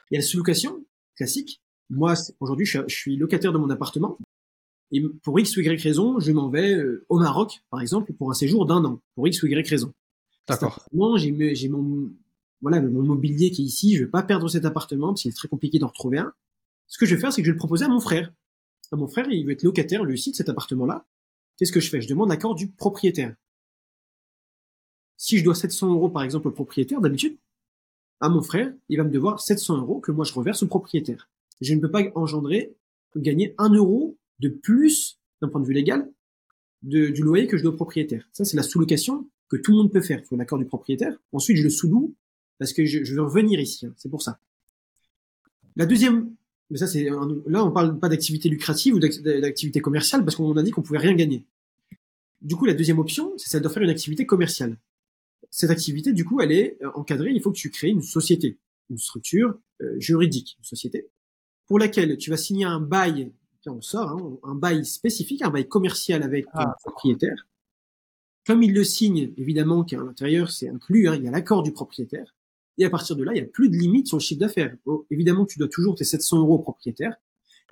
Il 0.09 0.15
y 0.15 0.17
a 0.17 0.21
la 0.21 0.25
sous-location 0.25 0.83
classique. 1.15 1.61
Moi, 1.89 2.13
aujourd'hui, 2.39 2.65
je, 2.65 2.79
suis 2.87 3.17
locataire 3.17 3.51
de 3.53 3.57
mon 3.57 3.69
appartement. 3.69 4.17
Et 4.91 5.01
pour 5.23 5.39
X 5.39 5.55
ou 5.57 5.61
Y 5.61 5.81
raison, 5.81 6.19
je 6.19 6.31
m'en 6.31 6.49
vais 6.49 6.73
euh, 6.73 7.05
au 7.09 7.19
Maroc, 7.19 7.61
par 7.69 7.81
exemple, 7.81 8.13
pour 8.13 8.29
un 8.31 8.33
séjour 8.33 8.65
d'un 8.65 8.83
an, 8.85 9.01
pour 9.15 9.27
X 9.27 9.41
ou 9.43 9.47
Y 9.47 9.67
raison. 9.67 9.93
D'accord. 10.47 10.83
Moi, 10.91 11.17
j'ai, 11.17 11.55
j'ai 11.55 11.69
mon, 11.69 12.09
voilà, 12.61 12.81
mon 12.81 13.03
mobilier 13.03 13.51
qui 13.51 13.63
est 13.63 13.65
ici. 13.65 13.95
Je 13.95 14.03
vais 14.03 14.09
pas 14.09 14.23
perdre 14.23 14.47
cet 14.47 14.65
appartement 14.65 15.09
parce 15.09 15.21
qu'il 15.21 15.29
est 15.29 15.35
très 15.35 15.47
compliqué 15.47 15.79
d'en 15.79 15.87
retrouver 15.87 16.19
un. 16.19 16.33
Ce 16.87 16.97
que 16.97 17.05
je 17.05 17.15
vais 17.15 17.21
faire, 17.21 17.31
c'est 17.31 17.41
que 17.41 17.45
je 17.45 17.51
vais 17.51 17.55
le 17.55 17.59
proposer 17.59 17.85
à 17.85 17.89
mon 17.89 17.99
frère. 17.99 18.33
À 18.91 18.95
mon 18.95 19.07
frère, 19.07 19.27
il 19.29 19.45
veut 19.45 19.51
être 19.51 19.63
locataire 19.63 20.03
lui 20.03 20.13
aussi 20.15 20.31
de 20.31 20.35
cet 20.35 20.49
appartement-là. 20.49 21.05
Qu'est-ce 21.57 21.71
que 21.71 21.79
je 21.79 21.89
fais? 21.89 22.01
Je 22.01 22.07
demande 22.07 22.29
l'accord 22.29 22.55
du 22.55 22.69
propriétaire. 22.69 23.35
Si 25.21 25.37
je 25.37 25.43
dois 25.43 25.53
700 25.53 25.91
euros, 25.91 26.07
par 26.07 26.23
exemple, 26.23 26.47
au 26.47 26.51
propriétaire, 26.51 27.01
d'habitude, 27.01 27.35
à 28.21 28.29
mon 28.29 28.41
frère, 28.41 28.73
il 28.87 28.97
va 28.97 29.03
me 29.03 29.11
devoir 29.11 29.41
700 29.41 29.79
euros 29.79 29.99
que 29.99 30.13
moi 30.13 30.23
je 30.23 30.31
reverse 30.33 30.63
au 30.63 30.67
propriétaire. 30.67 31.29
Je 31.59 31.73
ne 31.73 31.81
peux 31.81 31.91
pas 31.91 32.03
engendrer, 32.15 32.73
gagner 33.17 33.53
un 33.57 33.69
euro 33.73 34.15
de 34.39 34.47
plus, 34.47 35.19
d'un 35.41 35.49
point 35.49 35.59
de 35.59 35.65
vue 35.65 35.73
légal, 35.73 36.09
du 36.83 37.21
loyer 37.21 37.47
que 37.47 37.57
je 37.57 37.63
dois 37.63 37.73
au 37.73 37.75
propriétaire. 37.75 38.29
Ça, 38.31 38.45
c'est 38.45 38.55
la 38.55 38.63
sous-location 38.63 39.27
que 39.49 39.57
tout 39.57 39.71
le 39.71 39.77
monde 39.79 39.91
peut 39.91 39.99
faire. 39.99 40.19
Il 40.19 40.25
faut 40.25 40.37
l'accord 40.37 40.57
du 40.57 40.63
propriétaire. 40.63 41.13
Ensuite, 41.33 41.57
je 41.57 41.63
le 41.63 41.69
sous-loue 41.69 42.15
parce 42.57 42.71
que 42.71 42.85
je, 42.85 43.13
veux 43.13 43.21
revenir 43.21 43.59
ici. 43.59 43.87
Hein. 43.87 43.93
C'est 43.97 44.09
pour 44.09 44.21
ça. 44.21 44.39
La 45.75 45.85
deuxième, 45.85 46.33
mais 46.69 46.77
ça 46.77 46.87
c'est 46.87 47.09
là 47.45 47.65
on 47.65 47.71
parle 47.71 47.99
pas 47.99 48.07
d'activité 48.07 48.47
lucrative 48.47 48.95
ou 48.95 48.99
d'activité 48.99 49.81
commerciale 49.81 50.23
parce 50.23 50.37
qu'on 50.37 50.55
a 50.55 50.63
dit 50.63 50.71
qu'on 50.71 50.81
pouvait 50.81 50.99
rien 50.99 51.13
gagner. 51.13 51.43
Du 52.41 52.55
coup, 52.55 52.63
la 52.63 52.73
deuxième 52.73 52.99
option, 52.99 53.33
c'est 53.35 53.49
celle 53.49 53.61
de 53.61 53.67
faire 53.67 53.83
une 53.83 53.89
activité 53.89 54.25
commerciale. 54.25 54.77
Cette 55.51 55.71
activité, 55.71 56.13
du 56.13 56.25
coup, 56.25 56.41
elle 56.41 56.51
est 56.51 56.77
euh, 56.81 56.91
encadrée. 56.95 57.31
Il 57.31 57.41
faut 57.41 57.51
que 57.51 57.57
tu 57.57 57.69
crées 57.69 57.89
une 57.89 58.01
société, 58.01 58.59
une 58.89 58.97
structure 58.97 59.57
euh, 59.81 59.99
juridique, 59.99 60.55
une 60.59 60.65
société, 60.65 61.09
pour 61.67 61.79
laquelle 61.79 62.17
tu 62.17 62.29
vas 62.29 62.37
signer 62.37 62.65
un 62.65 62.79
bail. 62.79 63.31
On 63.65 63.81
sort 63.81 64.09
hein, 64.09 64.37
un 64.43 64.55
bail 64.55 64.85
spécifique, 64.85 65.41
un 65.41 65.49
bail 65.49 65.67
commercial 65.67 66.23
avec 66.23 66.45
un 66.53 66.65
ah. 66.65 66.75
propriétaire. 66.83 67.47
Comme 68.45 68.63
il 68.63 68.73
le 68.73 68.83
signe, 68.83 69.33
évidemment, 69.37 69.83
qu'à 69.83 69.97
l'intérieur, 69.97 70.49
c'est 70.49 70.69
inclus, 70.69 71.07
hein, 71.07 71.15
il 71.15 71.23
y 71.23 71.27
a 71.27 71.31
l'accord 71.31 71.61
du 71.61 71.71
propriétaire. 71.71 72.35
Et 72.77 72.85
à 72.85 72.89
partir 72.89 73.15
de 73.15 73.23
là, 73.23 73.33
il 73.33 73.35
n'y 73.35 73.47
a 73.47 73.51
plus 73.51 73.69
de 73.69 73.75
limite 73.75 74.07
sur 74.07 74.17
le 74.17 74.21
chiffre 74.21 74.39
d'affaires. 74.39 74.73
évidemment, 75.11 75.45
tu 75.45 75.59
dois 75.59 75.67
toujours 75.67 75.95
tes 75.95 76.05
700 76.05 76.39
euros 76.39 76.55
au 76.55 76.59
propriétaire. 76.59 77.15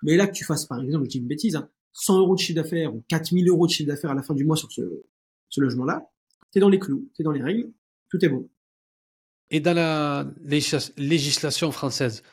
Mais 0.03 0.17
là, 0.17 0.27
que 0.27 0.33
tu 0.33 0.43
fasses, 0.43 0.65
par 0.65 0.83
exemple, 0.83 1.05
je 1.05 1.09
dis 1.09 1.17
une 1.19 1.27
bêtise, 1.27 1.55
hein, 1.55 1.69
100 1.93 2.19
euros 2.19 2.35
de 2.35 2.39
chiffre 2.39 2.61
d'affaires 2.61 2.93
ou 2.93 3.03
4000 3.07 3.47
euros 3.49 3.65
de 3.65 3.71
chiffre 3.71 3.87
d'affaires 3.87 4.11
à 4.11 4.15
la 4.15 4.21
fin 4.21 4.35
du 4.35 4.45
mois 4.45 4.57
sur 4.57 4.71
ce, 4.71 5.03
ce 5.49 5.61
logement-là, 5.61 6.11
dans 6.59 6.69
les 6.69 6.79
clous, 6.79 7.09
tu 7.15 7.21
es 7.21 7.23
dans 7.23 7.31
les 7.31 7.41
règles, 7.41 7.71
tout 8.09 8.23
est 8.23 8.29
bon. 8.29 8.49
Et 9.49 9.59
dans 9.59 9.73
la 9.73 10.29
législation 10.97 11.71
française, 11.71 12.23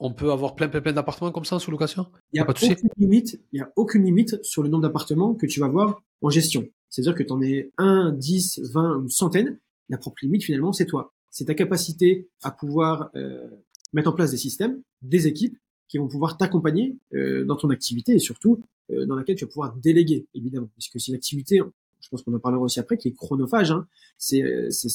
on 0.00 0.12
peut 0.12 0.32
avoir 0.32 0.54
plein, 0.54 0.68
plein, 0.68 0.80
plein 0.80 0.92
d'appartements 0.92 1.30
comme 1.30 1.44
ça 1.44 1.58
sous 1.58 1.70
location? 1.70 2.06
Il 2.32 2.36
n'y 2.36 2.40
a, 2.40 2.50
aucune 2.50 2.74
limite, 2.98 3.40
il 3.52 3.58
y 3.58 3.62
a 3.62 3.72
aucune 3.76 4.04
limite 4.04 4.42
sur 4.44 4.62
le 4.62 4.68
nombre 4.68 4.82
d'appartements 4.82 5.34
que 5.34 5.46
tu 5.46 5.60
vas 5.60 5.66
avoir 5.66 6.02
en 6.20 6.30
gestion. 6.30 6.68
C'est-à-dire 6.90 7.14
que 7.14 7.22
tu 7.22 7.32
en 7.32 7.40
es 7.42 7.70
1, 7.78 8.12
10, 8.12 8.60
20, 8.72 9.02
une 9.02 9.08
centaine. 9.08 9.58
La 9.88 9.98
propre 9.98 10.18
limite, 10.22 10.44
finalement, 10.44 10.72
c'est 10.72 10.86
toi. 10.86 11.12
C'est 11.30 11.46
ta 11.46 11.54
capacité 11.54 12.28
à 12.42 12.50
pouvoir 12.50 13.10
euh, 13.14 13.48
mettre 13.92 14.10
en 14.10 14.12
place 14.12 14.30
des 14.30 14.36
systèmes, 14.36 14.80
des 15.02 15.26
équipes 15.26 15.58
qui 15.88 15.98
vont 15.98 16.08
pouvoir 16.08 16.36
t'accompagner 16.36 16.96
euh, 17.14 17.44
dans 17.44 17.56
ton 17.56 17.70
activité 17.70 18.14
et 18.14 18.18
surtout 18.18 18.62
euh, 18.90 19.06
dans 19.06 19.16
laquelle 19.16 19.36
tu 19.36 19.44
vas 19.44 19.50
pouvoir 19.50 19.76
déléguer, 19.76 20.26
évidemment. 20.34 20.68
Puisque 20.74 21.00
c'est 21.00 21.08
une 21.08 21.16
activité, 21.16 21.60
je 22.04 22.10
pense 22.10 22.22
qu'on 22.22 22.34
en 22.34 22.38
parlera 22.38 22.62
aussi 22.62 22.80
après, 22.80 22.98
qui 22.98 23.08
est 23.08 23.12
chronophage. 23.12 23.70
Hein. 23.70 23.86
C'est, 24.18 24.42
euh, 24.42 24.70
c'est 24.70 24.88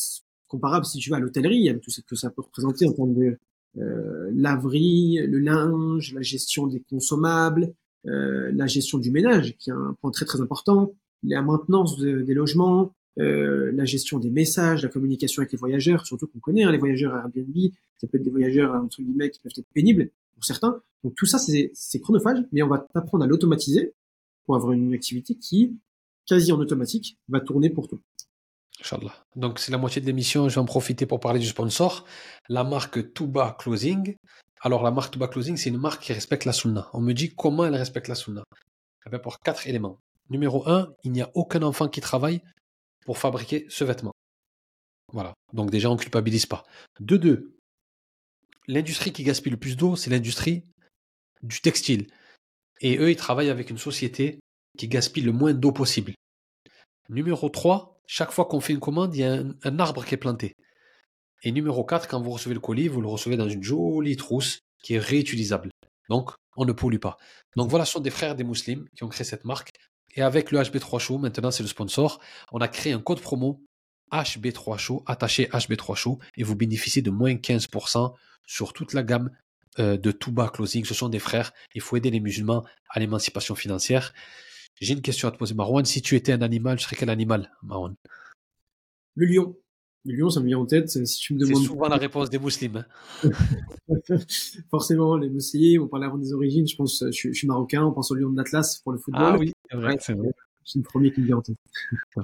comparable, 0.47 0.85
si 0.85 0.99
tu 0.99 1.09
vas 1.09 1.17
à 1.17 1.19
l'hôtellerie, 1.19 1.69
avec 1.69 1.81
tout 1.81 1.91
ce 1.91 2.01
que 2.01 2.15
ça 2.15 2.29
peut 2.29 2.41
représenter 2.41 2.87
en 2.87 2.93
termes 2.93 3.13
de 3.13 3.37
euh, 3.77 4.29
laverie, 4.33 5.19
le 5.25 5.39
linge, 5.39 6.13
la 6.13 6.21
gestion 6.21 6.67
des 6.67 6.81
consommables, 6.81 7.73
euh, 8.07 8.51
la 8.53 8.67
gestion 8.67 8.97
du 8.97 9.11
ménage, 9.11 9.55
qui 9.57 9.69
est 9.69 9.73
un 9.73 9.95
point 10.01 10.11
très 10.11 10.25
très 10.25 10.41
important, 10.41 10.93
la 11.23 11.41
maintenance 11.41 11.99
des 11.99 12.33
logements, 12.33 12.93
euh, 13.19 13.71
la 13.73 13.85
gestion 13.85 14.19
des 14.19 14.29
messages, 14.29 14.83
la 14.83 14.89
communication 14.89 15.41
avec 15.41 15.51
les 15.51 15.57
voyageurs, 15.57 16.05
surtout 16.05 16.27
qu'on 16.27 16.39
connaît 16.39 16.63
hein, 16.63 16.71
les 16.71 16.77
voyageurs 16.77 17.13
à 17.15 17.19
Airbnb, 17.19 17.73
ça 17.97 18.07
peut 18.07 18.17
être 18.17 18.23
des 18.23 18.29
voyageurs 18.29 18.73
entre 18.73 19.01
guillemets 19.01 19.29
qui 19.29 19.39
peuvent 19.41 19.51
être 19.57 19.67
pénibles 19.73 20.09
pour 20.33 20.45
certains. 20.45 20.81
Donc 21.03 21.15
tout 21.15 21.25
ça 21.25 21.37
c'est 21.37 21.99
chronophage, 21.99 22.39
mais 22.51 22.61
on 22.61 22.69
va 22.69 22.79
t'apprendre 22.93 23.23
à 23.25 23.27
l'automatiser 23.27 23.93
pour 24.45 24.55
avoir 24.55 24.71
une 24.71 24.93
activité 24.93 25.35
qui, 25.35 25.77
quasi 26.29 26.51
en 26.51 26.59
automatique, 26.59 27.17
va 27.27 27.39
tourner 27.39 27.69
pour 27.69 27.87
toi. 27.87 27.99
Inch'Allah. 28.79 29.13
Donc 29.35 29.59
c'est 29.59 29.71
la 29.71 29.77
moitié 29.77 29.99
de 30.01 30.05
l'émission, 30.05 30.47
je 30.47 30.55
vais 30.55 30.61
en 30.61 30.65
profiter 30.65 31.05
pour 31.05 31.19
parler 31.19 31.39
du 31.39 31.47
sponsor, 31.47 32.05
la 32.47 32.63
marque 32.63 33.13
Tuba 33.13 33.57
Closing. 33.59 34.15
Alors 34.61 34.83
la 34.83 34.91
marque 34.91 35.11
Tuba 35.11 35.27
Closing, 35.27 35.57
c'est 35.57 35.69
une 35.69 35.77
marque 35.77 36.03
qui 36.03 36.13
respecte 36.13 36.45
la 36.45 36.53
sunna. 36.53 36.89
On 36.93 37.01
me 37.01 37.13
dit 37.13 37.35
comment 37.35 37.65
elle 37.65 37.75
respecte 37.75 38.07
la 38.07 38.15
sunna. 38.15 38.43
Elle 39.05 39.11
va 39.11 39.19
pour 39.19 39.39
quatre 39.39 39.67
éléments. 39.67 39.99
Numéro 40.29 40.69
un, 40.69 40.93
il 41.03 41.11
n'y 41.11 41.21
a 41.21 41.31
aucun 41.33 41.63
enfant 41.63 41.89
qui 41.89 42.01
travaille 42.01 42.41
pour 43.05 43.17
fabriquer 43.17 43.65
ce 43.69 43.83
vêtement. 43.83 44.13
Voilà. 45.11 45.33
Donc 45.53 45.71
déjà, 45.71 45.89
on 45.89 45.95
ne 45.95 45.99
culpabilise 45.99 46.45
pas. 46.45 46.63
De 46.99 47.17
deux, 47.17 47.57
l'industrie 48.67 49.11
qui 49.11 49.23
gaspille 49.23 49.51
le 49.51 49.57
plus 49.57 49.75
d'eau, 49.75 49.95
c'est 49.95 50.11
l'industrie 50.11 50.63
du 51.41 51.59
textile. 51.61 52.07
Et 52.81 52.97
eux, 52.97 53.09
ils 53.09 53.15
travaillent 53.15 53.49
avec 53.49 53.71
une 53.71 53.77
société 53.77 54.38
qui 54.79 54.87
gaspille 54.87 55.23
le 55.23 55.33
moins 55.33 55.53
d'eau 55.53 55.73
possible. 55.73 56.13
Numéro 57.09 57.49
3, 57.49 57.99
chaque 58.07 58.31
fois 58.31 58.45
qu'on 58.45 58.61
fait 58.61 58.71
une 58.71 58.79
commande, 58.79 59.13
il 59.13 59.19
y 59.19 59.23
a 59.25 59.43
un, 59.63 59.79
arbre 59.79 60.05
qui 60.05 60.15
est 60.15 60.17
planté. 60.17 60.53
Et 61.43 61.51
numéro 61.51 61.83
4, 61.83 62.07
quand 62.07 62.21
vous 62.21 62.31
recevez 62.31 62.53
le 62.53 62.61
colis, 62.61 62.87
vous 62.87 63.01
le 63.01 63.07
recevez 63.09 63.35
dans 63.35 63.49
une 63.49 63.61
jolie 63.61 64.15
trousse 64.15 64.59
qui 64.81 64.93
est 64.93 64.99
réutilisable. 64.99 65.69
Donc, 66.09 66.31
on 66.55 66.63
ne 66.63 66.71
pollue 66.71 66.99
pas. 66.99 67.17
Donc 67.57 67.69
voilà, 67.69 67.83
ce 67.83 67.91
sont 67.93 67.99
des 67.99 68.09
frères 68.09 68.35
des 68.35 68.45
musulmans 68.45 68.85
qui 68.95 69.03
ont 69.03 69.09
créé 69.09 69.25
cette 69.25 69.43
marque. 69.43 69.69
Et 70.15 70.21
avec 70.21 70.49
le 70.51 70.59
HB3 70.59 70.99
Show, 70.99 71.17
maintenant 71.17 71.51
c'est 71.51 71.63
le 71.63 71.69
sponsor, 71.69 72.19
on 72.53 72.59
a 72.59 72.69
créé 72.69 72.93
un 72.93 73.01
code 73.01 73.19
promo 73.19 73.61
HB3 74.13 74.77
Show, 74.77 75.03
attaché 75.07 75.49
HB3 75.49 75.95
Show, 75.95 76.19
et 76.37 76.43
vous 76.43 76.55
bénéficiez 76.55 77.01
de 77.01 77.11
moins 77.11 77.33
15% 77.33 78.13
sur 78.47 78.73
toute 78.73 78.93
la 78.93 79.03
gamme 79.03 79.29
euh, 79.77 79.97
de 79.97 80.11
Touba 80.11 80.49
Closing. 80.49 80.85
Ce 80.85 80.93
sont 80.93 81.09
des 81.09 81.19
frères. 81.19 81.51
Il 81.75 81.81
faut 81.81 81.97
aider 81.97 82.11
les 82.11 82.21
musulmans 82.21 82.65
à 82.89 82.99
l'émancipation 82.99 83.55
financière. 83.55 84.13
J'ai 84.79 84.93
une 84.93 85.01
question 85.01 85.27
à 85.27 85.31
te 85.31 85.37
poser, 85.37 85.53
Marwan. 85.53 85.83
Si 85.85 86.01
tu 86.01 86.15
étais 86.15 86.31
un 86.31 86.41
animal, 86.41 86.77
tu 86.77 86.85
serais 86.85 86.95
quel 86.95 87.09
animal, 87.09 87.51
Marwan? 87.63 87.95
Le 89.15 89.25
lion. 89.25 89.55
Le 90.05 90.15
lion, 90.15 90.29
ça 90.29 90.39
me 90.39 90.45
vient 90.45 90.59
en 90.59 90.65
tête. 90.65 90.89
Si 90.89 91.19
tu 91.19 91.33
me 91.33 91.39
demandes... 91.39 91.61
C'est 91.61 91.67
souvent 91.67 91.89
la 91.89 91.97
réponse 91.97 92.29
des 92.29 92.39
musulmans. 92.39 92.83
Hein. 93.23 93.29
Forcément, 94.71 95.17
les 95.17 95.29
musulmans, 95.29 95.83
on 95.83 95.87
parlait 95.87 96.05
avant 96.05 96.17
des 96.17 96.31
origines. 96.33 96.67
Je 96.67 96.75
pense, 96.75 97.03
je, 97.11 97.31
suis 97.33 97.47
marocain, 97.47 97.83
on 97.83 97.91
pense 97.91 98.09
au 98.11 98.15
lion 98.15 98.29
de 98.29 98.37
l'Atlas 98.37 98.79
pour 98.79 98.93
le 98.93 98.97
football. 98.97 99.21
Ah 99.21 99.37
oui, 99.37 99.51
c'est 99.69 99.77
vrai, 99.77 99.97
c'est 99.99 100.13
vrai. 100.13 100.31
C'est 100.63 100.79
le 100.79 100.83
premier 100.83 101.11
qui 101.11 101.21
me 101.21 101.25
vient 101.25 101.37
en 101.37 101.41
tête. 101.41 101.57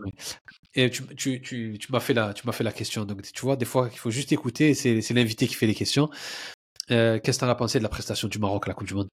Et 0.76 0.90
tu, 0.90 1.04
tu, 1.16 1.42
tu, 1.42 1.78
tu 1.80 1.92
m'as 1.92 2.00
fait 2.00 2.14
la, 2.14 2.34
tu 2.34 2.46
m'as 2.46 2.54
fait 2.54 2.64
la 2.64 2.72
question. 2.72 3.06
Donc, 3.06 3.22
tu 3.22 3.42
vois, 3.42 3.56
des 3.56 3.66
fois, 3.66 3.90
il 3.92 3.98
faut 3.98 4.12
juste 4.12 4.32
écouter. 4.32 4.74
C'est, 4.74 5.02
c'est 5.02 5.14
l'invité 5.14 5.48
qui 5.48 5.56
fait 5.56 5.68
les 5.68 5.76
questions. 5.76 6.10
Euh, 6.92 7.20
qu'est-ce 7.20 7.40
que 7.40 7.46
tu 7.46 7.50
en 7.50 7.52
as 7.52 7.56
pensé 7.56 7.80
de 7.80 7.84
la 7.84 7.90
prestation 7.90 8.28
du 8.28 8.40
Maroc 8.40 8.66
à 8.66 8.70
la 8.70 8.74
Coupe 8.74 8.88
du 8.88 8.94
Monde? 8.94 9.10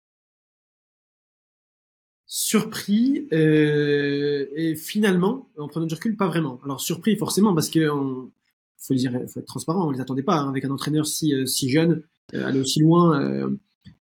Surpris 2.32 3.26
euh, 3.32 4.46
et 4.54 4.76
finalement, 4.76 5.48
en 5.58 5.66
prenant 5.66 5.86
du 5.86 5.94
recul, 5.96 6.16
pas 6.16 6.28
vraiment. 6.28 6.60
Alors 6.64 6.80
surpris 6.80 7.16
forcément 7.16 7.56
parce 7.56 7.68
que 7.68 7.90
on, 7.90 8.30
faut 8.78 8.94
dire, 8.94 9.10
faut 9.26 9.40
être 9.40 9.46
transparent, 9.46 9.88
on 9.88 9.90
les 9.90 10.00
attendait 10.00 10.22
pas 10.22 10.36
hein, 10.36 10.48
avec 10.48 10.64
un 10.64 10.70
entraîneur 10.70 11.08
si 11.08 11.34
euh, 11.34 11.44
si 11.46 11.70
jeune, 11.70 12.04
aller 12.32 12.60
aussi 12.60 12.78
loin, 12.78 13.50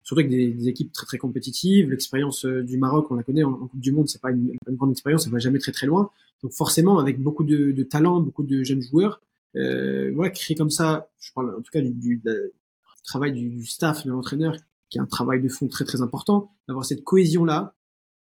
surtout 0.03 0.19
avec 0.19 0.29
des, 0.29 0.67
équipes 0.67 0.93
très 0.93 1.07
très 1.07 1.17
compétitives. 1.17 1.89
L'expérience 1.89 2.45
du 2.45 2.77
Maroc, 2.77 3.07
on 3.09 3.15
la 3.15 3.23
connaît 3.23 3.43
en, 3.43 3.53
Coupe 3.53 3.79
du 3.79 3.91
Monde, 3.91 4.07
c'est 4.07 4.21
pas 4.21 4.29
une, 4.29 4.55
grande 4.73 4.91
expérience, 4.91 5.23
ça 5.23 5.31
va 5.31 5.39
jamais 5.39 5.57
très 5.57 5.71
très 5.71 5.87
loin. 5.87 6.11
Donc 6.43 6.51
forcément, 6.51 6.99
avec 6.99 7.19
beaucoup 7.19 7.43
de, 7.43 7.71
de 7.71 7.83
talent, 7.83 8.19
beaucoup 8.19 8.43
de 8.43 8.61
jeunes 8.61 8.83
joueurs, 8.83 9.21
voilà, 9.55 10.29
créer 10.29 10.55
comme 10.55 10.69
ça, 10.69 11.09
je 11.19 11.33
parle 11.33 11.55
en 11.55 11.61
tout 11.61 11.71
cas 11.71 11.81
du, 11.81 11.91
du 11.93 12.21
travail 13.03 13.31
du, 13.31 13.65
staff, 13.65 14.05
de 14.05 14.11
l'entraîneur, 14.11 14.55
qui 14.91 14.99
est 14.99 15.01
un 15.01 15.07
travail 15.07 15.41
de 15.41 15.49
fond 15.49 15.67
très 15.67 15.83
très 15.83 16.03
important, 16.03 16.51
d'avoir 16.67 16.85
cette 16.85 17.03
cohésion 17.03 17.43
là. 17.43 17.73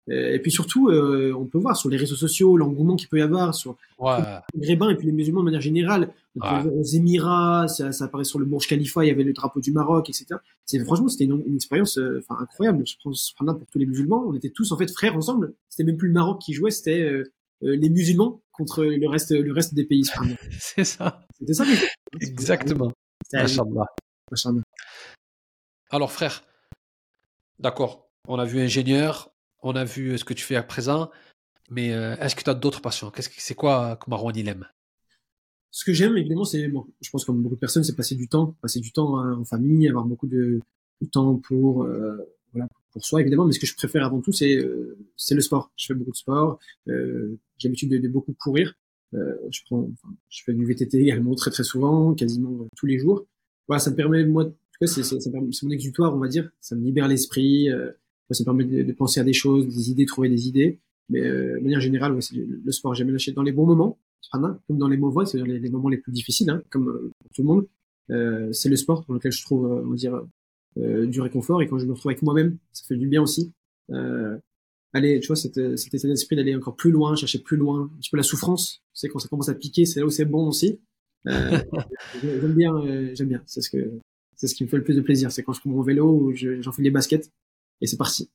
Euh, 0.09 0.33
et 0.33 0.39
puis 0.39 0.51
surtout, 0.51 0.89
euh, 0.89 1.33
on 1.35 1.45
peut 1.45 1.57
voir 1.57 1.75
sur 1.75 1.89
les 1.89 1.97
réseaux 1.97 2.15
sociaux 2.15 2.57
l'engouement 2.57 2.95
qu'il 2.95 3.09
peut 3.09 3.17
y 3.17 3.21
avoir 3.21 3.55
sur 3.55 3.75
ouais. 3.97 4.17
les 4.53 4.61
Grébins 4.61 4.89
et 4.89 4.95
puis 4.95 5.07
les 5.07 5.11
musulmans 5.11 5.39
de 5.39 5.45
manière 5.45 5.61
générale. 5.61 6.13
aux 6.35 6.83
Émirats, 6.83 7.67
ça, 7.67 7.91
ça, 7.91 8.05
apparaît 8.05 8.23
sur 8.23 8.37
le 8.37 8.45
Burj 8.45 8.67
Khalifa, 8.67 9.03
il 9.03 9.07
y 9.07 9.11
avait 9.11 9.23
le 9.23 9.33
drapeau 9.33 9.61
du 9.61 9.71
Maroc, 9.71 10.09
etc. 10.09 10.39
C'est 10.65 10.83
franchement 10.83 11.07
c'était 11.07 11.23
une, 11.23 11.43
une, 11.47 11.55
expérience 11.55 11.97
euh, 11.97 12.23
incroyable. 12.29 12.85
Je 12.85 12.95
pense 13.03 13.33
pour 13.37 13.67
tous 13.71 13.79
les 13.79 13.85
musulmans, 13.85 14.23
on 14.27 14.35
était 14.35 14.49
tous 14.49 14.71
en 14.71 14.77
fait 14.77 14.91
frères 14.91 15.15
ensemble. 15.15 15.53
C'était 15.69 15.83
même 15.83 15.97
plus 15.97 16.09
le 16.09 16.13
Maroc 16.13 16.39
qui 16.41 16.53
jouait, 16.53 16.71
c'était 16.71 17.01
euh, 17.01 17.23
les 17.61 17.89
musulmans 17.89 18.41
contre 18.51 18.83
le 18.83 19.07
reste 19.07 19.31
le 19.31 19.51
reste 19.51 19.73
des 19.73 19.85
pays. 19.85 20.03
C'est 20.59 20.83
ça. 20.83 21.25
C'était 21.39 21.53
ça. 21.53 21.65
Exactement. 22.21 22.91
Alors 25.89 26.11
frère, 26.11 26.43
d'accord, 27.59 28.07
on 28.27 28.39
a 28.39 28.45
vu 28.45 28.59
ingénieur, 28.59 29.34
on 29.65 29.75
a 29.75 29.83
vu 29.83 30.17
ce 30.17 30.23
que 30.23 30.33
tu 30.33 30.43
fais 30.43 30.55
à 30.55 30.63
présent, 30.63 31.11
mais 31.69 31.93
euh, 31.93 32.15
est-ce 32.17 32.35
que 32.35 32.43
tu 32.43 32.49
as 32.49 32.53
d'autres 32.53 32.81
passions? 32.81 33.11
Qu'est-ce 33.11 33.29
que 33.29 33.35
c'est 33.37 33.55
quoi 33.55 33.97
que 33.97 34.09
Marwan 34.09 34.35
il 34.35 34.47
aime? 34.47 34.67
Ce 35.71 35.83
que 35.83 35.93
j'aime 35.93 36.15
évidemment, 36.17 36.45
c'est 36.45 36.67
bon, 36.69 36.87
je 37.01 37.09
pense 37.09 37.25
comme 37.25 37.41
beaucoup 37.41 37.55
de 37.55 37.59
personnes, 37.59 37.83
c'est 37.83 37.95
passer 37.95 38.15
du 38.15 38.29
temps, 38.29 38.55
passer 38.61 38.79
du 38.79 38.91
temps 38.91 39.19
hein, 39.19 39.37
en 39.37 39.45
famille, 39.45 39.87
avoir 39.89 40.05
beaucoup 40.05 40.27
de, 40.27 40.61
temps 41.11 41.35
pour 41.35 41.83
euh, 41.83 42.17
voilà 42.53 42.67
pour 42.91 43.05
soi 43.05 43.21
évidemment, 43.21 43.45
mais 43.45 43.51
ce 43.51 43.59
que 43.59 43.67
je 43.67 43.75
préfère 43.75 44.03
avant 44.05 44.21
tout 44.21 44.31
c'est 44.31 44.55
euh, 44.55 44.97
c'est 45.17 45.35
le 45.35 45.41
sport. 45.41 45.71
Je 45.75 45.87
fais 45.87 45.93
beaucoup 45.93 46.11
de 46.11 46.15
sport, 46.15 46.59
j'ai 46.87 47.37
l'habitude 47.63 47.89
de, 47.89 48.07
beaucoup 48.07 48.33
courir. 48.33 48.73
je 49.11 50.43
fais 50.45 50.53
du 50.53 50.65
VTT 50.65 50.99
également 50.99 51.35
très 51.35 51.51
très 51.51 51.63
souvent, 51.63 52.13
quasiment 52.13 52.67
tous 52.75 52.85
les 52.85 52.97
jours 52.97 53.27
voilà, 53.67 53.79
ça 53.79 53.91
me 53.91 53.95
permet, 53.95 54.25
moi, 54.25 54.43
en 54.43 54.47
tout 54.47 54.79
cas, 54.79 54.87
c'est, 54.87 55.63
mon 55.63 55.71
exutoire, 55.71 56.15
on 56.15 56.19
va 56.19 56.27
dire. 56.27 56.49
Ça 56.59 56.75
me 56.75 56.83
libère 56.83 57.07
l'esprit. 57.07 57.69
Euh, 57.69 57.91
ça 58.31 58.43
me 58.43 58.45
permet 58.45 58.65
de, 58.65 58.91
penser 58.93 59.19
à 59.19 59.23
des 59.23 59.33
choses, 59.33 59.67
des 59.67 59.91
idées, 59.91 60.05
trouver 60.05 60.29
des 60.29 60.47
idées. 60.47 60.79
Mais 61.09 61.21
euh, 61.21 61.57
de 61.57 61.63
manière 61.63 61.81
générale, 61.81 62.13
ouais, 62.13 62.21
c'est 62.21 62.35
le, 62.35 62.71
sport. 62.71 62.95
J'aime 62.95 63.11
lâcher 63.11 63.31
dans 63.31 63.43
les 63.43 63.51
bons 63.51 63.65
moments, 63.65 63.99
comme 64.31 64.59
dans 64.69 64.87
les 64.87 64.97
mauvais, 64.97 65.25
c'est-à-dire 65.25 65.59
les, 65.59 65.69
moments 65.69 65.89
les 65.89 65.97
plus 65.97 66.11
difficiles, 66.11 66.49
hein, 66.49 66.61
comme 66.69 66.89
euh, 66.89 67.11
pour 67.19 67.29
tout 67.33 67.41
le 67.41 67.47
monde. 67.47 67.67
Euh, 68.11 68.51
c'est 68.51 68.69
le 68.69 68.75
sport 68.75 69.05
dans 69.07 69.13
lequel 69.13 69.31
je 69.31 69.41
trouve, 69.43 69.65
on 69.65 69.89
va 69.89 69.95
dire, 69.95 70.21
euh, 70.77 71.05
du 71.05 71.21
réconfort. 71.21 71.61
Et 71.61 71.67
quand 71.67 71.79
je 71.79 71.85
me 71.85 71.93
retrouve 71.93 72.11
avec 72.11 72.21
moi-même, 72.21 72.57
ça 72.73 72.83
fait 72.87 72.97
du 72.97 73.07
bien 73.07 73.21
aussi. 73.21 73.53
Euh, 73.91 74.37
aller, 74.93 75.19
tu 75.19 75.27
vois, 75.27 75.35
cet, 75.35 75.57
état 75.57 76.07
d'esprit 76.07 76.35
d'aller 76.35 76.55
encore 76.55 76.75
plus 76.75 76.91
loin, 76.91 77.15
chercher 77.15 77.39
plus 77.39 77.57
loin, 77.57 77.89
un 77.93 77.97
petit 77.97 78.09
peu 78.09 78.17
la 78.17 78.23
souffrance. 78.23 78.81
Tu 78.93 78.99
sais, 78.99 79.07
quand 79.07 79.19
ça 79.19 79.27
commence 79.29 79.49
à 79.49 79.55
piquer, 79.55 79.85
c'est 79.85 80.01
là 80.01 80.05
où 80.05 80.09
c'est 80.09 80.25
bon 80.25 80.47
aussi. 80.47 80.79
Euh, 81.27 81.57
j'aime 82.21 82.53
bien, 82.53 82.75
euh, 82.75 83.11
j'aime 83.13 83.29
bien. 83.29 83.41
C'est 83.45 83.61
ce 83.61 83.69
que 83.69 83.77
C'est 84.35 84.47
ce 84.47 84.55
qui 84.55 84.63
me 84.63 84.69
fait 84.69 84.77
le 84.77 84.83
plus 84.83 84.95
de 84.95 85.01
plaisir. 85.01 85.31
C'est 85.31 85.43
quand 85.43 85.53
je 85.53 85.61
prends 85.61 85.69
mon 85.69 85.81
vélo, 85.81 86.33
j'en 86.35 86.71
fais 86.71 86.83
des 86.83 86.91
baskets 86.91 87.31
et 87.81 87.87
c'est 87.87 87.97
parti. 87.97 88.29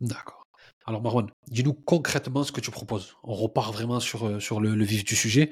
D'accord. 0.00 0.46
Alors 0.86 1.02
Marwan, 1.02 1.26
dis-nous 1.50 1.74
concrètement 1.74 2.44
ce 2.44 2.52
que 2.52 2.60
tu 2.60 2.70
proposes. 2.70 3.14
On 3.22 3.34
repart 3.34 3.74
vraiment 3.74 4.00
sur, 4.00 4.26
euh, 4.26 4.40
sur 4.40 4.60
le, 4.60 4.82
vif 4.84 5.04
du 5.04 5.14
sujet. 5.14 5.50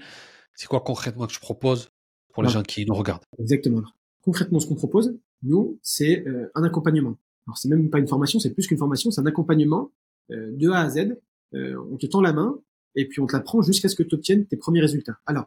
C'est 0.55 0.67
quoi 0.67 0.81
concrètement 0.81 1.27
que 1.27 1.33
tu 1.33 1.41
proposes 1.41 1.91
pour 2.33 2.43
les 2.43 2.49
gens 2.49 2.63
qui 2.63 2.87
nous 2.87 2.95
regardent? 2.95 3.25
Exactement. 3.39 3.83
concrètement, 4.23 4.61
ce 4.61 4.67
qu'on 4.67 4.75
propose, 4.75 5.19
nous, 5.43 5.79
c'est 5.83 6.27
euh, 6.27 6.51
un 6.55 6.65
accompagnement. 6.65 7.19
Alors 7.47 7.59
c'est 7.59 7.69
même 7.69 7.91
pas 7.91 7.99
une 7.99 8.09
formation, 8.09 8.39
c'est 8.41 8.55
plus 8.55 8.67
qu'une 8.67 8.79
formation, 8.79 9.11
c'est 9.11 9.21
un 9.21 9.27
accompagnement 9.27 9.93
euh, 10.31 10.53
de 10.57 10.71
A 10.71 10.81
à 10.81 10.89
Z. 10.89 11.19
on 11.53 11.97
te 11.99 12.07
tend 12.07 12.23
la 12.23 12.33
main 12.33 12.59
et 12.95 13.07
puis 13.07 13.21
on 13.21 13.27
te 13.27 13.35
la 13.35 13.41
prend 13.41 13.61
jusqu'à 13.61 13.89
ce 13.89 13.95
que 13.95 14.03
tu 14.03 14.15
obtiennes 14.15 14.47
tes 14.47 14.57
premiers 14.57 14.81
résultats. 14.81 15.19
Alors, 15.27 15.47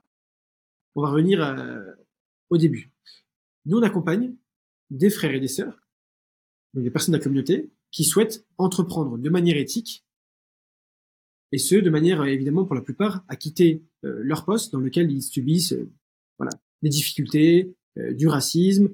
on 0.95 1.01
va 1.01 1.09
revenir 1.09 1.39
au 2.49 2.57
début. 2.57 2.91
Nous, 3.65 3.77
on 3.77 3.81
accompagne 3.81 4.35
des 4.91 5.09
frères 5.09 5.33
et 5.33 5.39
des 5.39 5.47
sœurs, 5.47 5.79
donc 6.73 6.83
des 6.83 6.91
personnes 6.91 7.13
de 7.13 7.17
la 7.17 7.23
communauté, 7.23 7.69
qui 7.91 8.03
souhaitent 8.03 8.45
entreprendre 8.57 9.17
de 9.17 9.29
manière 9.29 9.57
éthique, 9.57 10.05
et 11.51 11.57
ce, 11.57 11.75
de 11.75 11.89
manière 11.89 12.23
évidemment 12.25 12.65
pour 12.65 12.75
la 12.75 12.81
plupart 12.81 13.23
à 13.27 13.35
quitter 13.35 13.81
euh, 14.05 14.19
leur 14.21 14.45
poste 14.45 14.71
dans 14.71 14.79
lequel 14.79 15.11
ils 15.11 15.23
subissent 15.23 15.73
euh, 15.73 15.89
voilà, 16.37 16.51
des 16.83 16.89
difficultés, 16.89 17.73
euh, 17.97 18.13
du 18.13 18.27
racisme, 18.27 18.89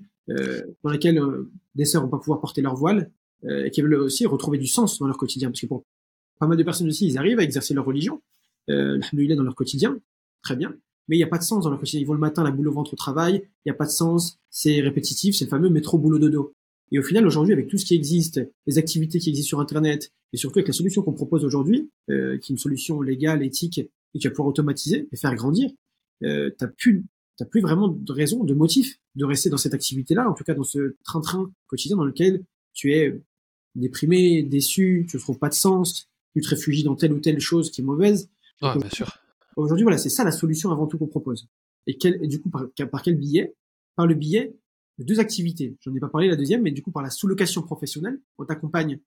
dans 0.84 0.90
lesquels 0.90 1.22
des 1.76 1.86
sœurs 1.86 2.02
vont 2.02 2.10
pas 2.10 2.18
pouvoir 2.18 2.40
porter 2.40 2.64
leur 2.64 2.76
voile, 2.76 3.12
et 3.48 3.70
qui 3.70 3.84
veulent 3.84 3.94
aussi 3.94 4.26
retrouver 4.26 4.58
du 4.58 4.66
sens 4.66 4.98
dans 4.98 5.06
leur 5.06 5.18
quotidien. 5.18 5.50
Parce 5.52 5.62
que 5.62 5.68
pour 5.68 5.86
pas 6.40 6.48
mal 6.48 6.58
de 6.58 6.64
personnes 6.64 6.88
aussi, 6.88 7.06
ils 7.06 7.20
arrivent 7.20 7.38
à 7.38 7.44
exercer 7.44 7.76
leur 7.76 7.86
religion, 7.86 8.24
euh, 8.70 9.00
dans 9.36 9.44
leur 9.44 9.56
quotidien, 9.56 10.00
très 10.42 10.56
bien, 10.56 10.76
mais 11.08 11.16
il 11.16 11.20
n'y 11.20 11.24
a 11.24 11.28
pas 11.28 11.38
de 11.38 11.44
sens 11.44 11.64
dans 11.64 11.70
leur 11.70 11.80
quotidien. 11.80 12.02
Ils 12.02 12.08
vont 12.08 12.14
le 12.14 12.20
matin, 12.20 12.44
la 12.44 12.52
boule 12.52 12.68
au 12.68 12.72
ventre 12.72 12.94
au 12.94 12.96
travail, 12.96 13.44
il 13.44 13.70
n'y 13.70 13.72
a 13.72 13.76
pas 13.76 13.86
de 13.86 13.92
sens, 13.92 14.40
c'est 14.50 14.82
répétitif, 14.82 15.36
c'est 15.36 15.46
le 15.46 15.50
fameux 15.50 15.70
métro 15.70 15.98
boulot 15.98 16.20
dodo. 16.20 16.54
Et 16.92 17.00
au 17.00 17.04
final, 17.04 17.26
aujourd'hui, 17.26 17.54
avec 17.54 17.68
tout 17.68 17.78
ce 17.78 17.86
qui 17.86 17.96
existe, 17.96 18.42
les 18.68 18.78
activités 18.78 19.20
qui 19.20 19.30
existent 19.30 19.50
sur 19.50 19.60
Internet, 19.60 20.12
et 20.34 20.38
surtout 20.38 20.60
avec 20.60 20.68
la 20.68 20.74
solution 20.74 21.02
qu'on 21.02 21.14
propose 21.14 21.44
aujourd'hui, 21.44 21.90
euh, 22.10 22.38
qui 22.38 22.52
est 22.52 22.56
une 22.56 22.60
solution 22.60 23.02
légale, 23.02 23.44
éthique, 23.44 23.80
et 23.80 24.20
qui 24.20 24.28
va 24.28 24.32
pouvoir 24.32 24.48
automatiser 24.48 25.08
et 25.12 25.18
faire 25.18 25.36
grandir, 25.36 25.70
euh, 26.24 26.52
t'as 26.58 26.68
plus, 26.68 27.06
t'as 27.38 27.46
plus 27.46 27.62
vraiment 27.62 27.88
de 27.88 28.12
raison, 28.12 28.44
de 28.44 28.54
motif 28.54 29.00
de 29.16 29.26
rester 29.26 29.50
dans 29.50 29.58
cette 29.58 29.74
activité-là, 29.74 30.30
en 30.30 30.34
tout 30.34 30.44
cas 30.44 30.54
dans 30.54 30.64
ce 30.64 30.96
train-train 31.04 31.52
quotidien 31.68 31.98
dans 31.98 32.06
lequel 32.06 32.44
tu 32.74 32.94
es 32.94 33.20
déprimé, 33.76 34.44
déçu, 34.44 35.06
tu 35.10 35.18
ne 35.18 35.22
trouves 35.22 35.40
pas 35.40 35.50
de 35.50 35.54
sens, 35.54 36.08
tu 36.34 36.42
te 36.42 36.48
réfugies 36.48 36.84
dans 36.84 36.96
telle 36.96 37.14
ou 37.14 37.20
telle 37.20 37.40
chose 37.40 37.72
qui 37.72 37.82
est 37.82 37.84
mauvaise. 37.84 38.30
Ouais, 38.62 38.78
bien 38.78 38.90
sûr. 38.90 39.18
Aujourd'hui, 39.56 39.84
voilà, 39.84 39.98
c'est 39.98 40.10
ça 40.10 40.24
la 40.24 40.32
solution 40.32 40.72
avant 40.72 40.88
tout 40.88 40.98
qu'on 40.98 41.08
propose. 41.08 41.48
Et, 41.88 41.98
quel, 41.98 42.22
et 42.24 42.28
du 42.28 42.42
coup, 42.42 42.50
par, 42.50 42.68
par 42.92 43.02
quel 43.02 43.16
billet 43.16 43.54
Par 43.96 44.08
le 44.08 44.16
billet 44.16 44.54
deux 45.04 45.20
activités. 45.20 45.76
J'en 45.82 45.94
ai 45.94 46.00
pas 46.00 46.10
parlé 46.10 46.28
la 46.28 46.36
deuxième, 46.36 46.62
mais 46.62 46.72
du 46.72 46.82
coup 46.82 46.92
par 46.92 47.04
la 47.04 47.10
sous-location 47.10 47.62
professionnelle, 47.62 48.20
on 48.38 48.46
t'accompagne 48.46 49.00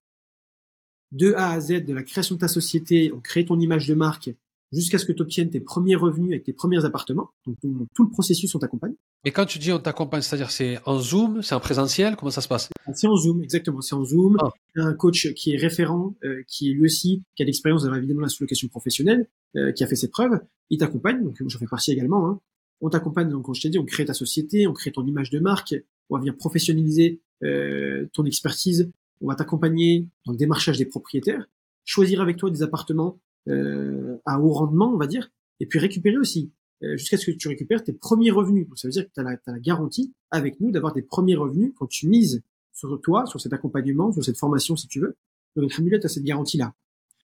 de 1.11 1.33
A 1.33 1.51
à 1.51 1.59
Z 1.59 1.85
de 1.85 1.93
la 1.93 2.03
création 2.03 2.35
de 2.35 2.39
ta 2.39 2.47
société, 2.47 3.11
on 3.13 3.19
crée 3.19 3.45
ton 3.45 3.59
image 3.59 3.87
de 3.87 3.95
marque 3.95 4.29
jusqu'à 4.71 4.99
ce 4.99 5.05
que 5.05 5.11
tu 5.11 5.21
obtiennes 5.21 5.49
tes 5.49 5.59
premiers 5.59 5.95
revenus 5.95 6.29
avec 6.29 6.43
tes 6.43 6.53
premiers 6.53 6.85
appartements. 6.85 7.29
Donc 7.45 7.57
tout, 7.59 8.03
le 8.03 8.09
processus 8.09 8.53
on 8.53 8.59
t'accompagne. 8.59 8.93
Et 9.25 9.31
quand 9.31 9.45
tu 9.45 9.59
dis 9.59 9.71
on 9.71 9.79
t'accompagne, 9.79 10.21
c'est-à-dire 10.21 10.51
c'est 10.51 10.79
en 10.85 10.99
Zoom, 10.99 11.41
c'est 11.41 11.55
en 11.55 11.59
présentiel, 11.59 12.15
comment 12.15 12.29
ça 12.31 12.41
se 12.41 12.47
passe? 12.47 12.69
C'est 12.93 13.07
en 13.07 13.15
Zoom, 13.15 13.41
exactement. 13.41 13.81
C'est 13.81 13.95
en 13.95 14.03
Zoom. 14.03 14.37
Ah. 14.39 14.49
Un 14.75 14.93
coach 14.93 15.33
qui 15.33 15.53
est 15.53 15.57
référent, 15.57 16.15
euh, 16.23 16.43
qui 16.47 16.69
est 16.69 16.73
lui 16.73 16.85
aussi, 16.85 17.23
qui 17.35 17.43
a 17.43 17.45
l'expérience 17.45 17.83
dans 17.83 17.93
évidemment 17.93 18.21
la 18.21 18.29
sous-location 18.29 18.67
professionnelle, 18.67 19.27
euh, 19.55 19.71
qui 19.71 19.83
a 19.83 19.87
fait 19.87 19.95
ses 19.95 20.09
preuves, 20.09 20.39
il 20.69 20.77
t'accompagne. 20.77 21.23
Donc 21.23 21.35
j'en 21.47 21.59
fais 21.59 21.65
partie 21.65 21.91
également. 21.91 22.27
Hein 22.27 22.39
on 22.81 22.89
t'accompagne, 22.89 23.29
donc 23.29 23.45
comme 23.45 23.55
je 23.55 23.61
t'ai 23.61 23.69
dit, 23.69 23.79
on 23.79 23.85
crée 23.85 24.05
ta 24.05 24.13
société, 24.13 24.67
on 24.67 24.73
crée 24.73 24.91
ton 24.91 25.05
image 25.05 25.29
de 25.29 25.39
marque, 25.39 25.75
on 26.09 26.15
va 26.15 26.19
venir 26.19 26.35
professionnaliser 26.37 27.21
euh, 27.43 28.07
ton 28.13 28.25
expertise, 28.25 28.91
on 29.21 29.27
va 29.27 29.35
t'accompagner 29.35 30.07
dans 30.25 30.31
le 30.31 30.37
démarchage 30.37 30.77
des 30.77 30.85
propriétaires, 30.85 31.45
choisir 31.83 32.21
avec 32.21 32.37
toi 32.37 32.49
des 32.49 32.63
appartements 32.63 33.19
euh, 33.47 34.17
à 34.25 34.39
haut 34.39 34.51
rendement, 34.51 34.93
on 34.93 34.97
va 34.97 35.07
dire, 35.07 35.29
et 35.59 35.65
puis 35.65 35.79
récupérer 35.79 36.17
aussi, 36.17 36.51
euh, 36.83 36.95
jusqu'à 36.95 37.17
ce 37.17 37.29
que 37.29 37.31
tu 37.31 37.47
récupères 37.49 37.83
tes 37.83 37.93
premiers 37.93 38.31
revenus. 38.31 38.67
Donc 38.67 38.77
ça 38.77 38.87
veut 38.87 38.91
dire 38.93 39.05
que 39.05 39.11
tu 39.13 39.19
as, 39.19 39.23
la, 39.23 39.59
garantie 39.59 40.13
avec 40.31 40.61
nous 40.61 40.71
d'avoir 40.71 40.93
des 40.93 41.01
premiers 41.01 41.35
revenus 41.35 41.73
quand 41.77 41.87
tu 41.87 42.07
mises 42.07 42.41
sur 42.73 42.99
toi, 43.01 43.25
sur 43.25 43.41
cet 43.41 43.51
accompagnement, 43.51 44.13
sur 44.13 44.23
cette 44.23 44.37
formation 44.37 44.77
si 44.77 44.87
tu 44.87 45.01
veux. 45.01 45.17
Donc 45.57 45.71
tu 45.71 45.99
as 46.01 46.07
cette 46.07 46.23
garantie-là. 46.23 46.73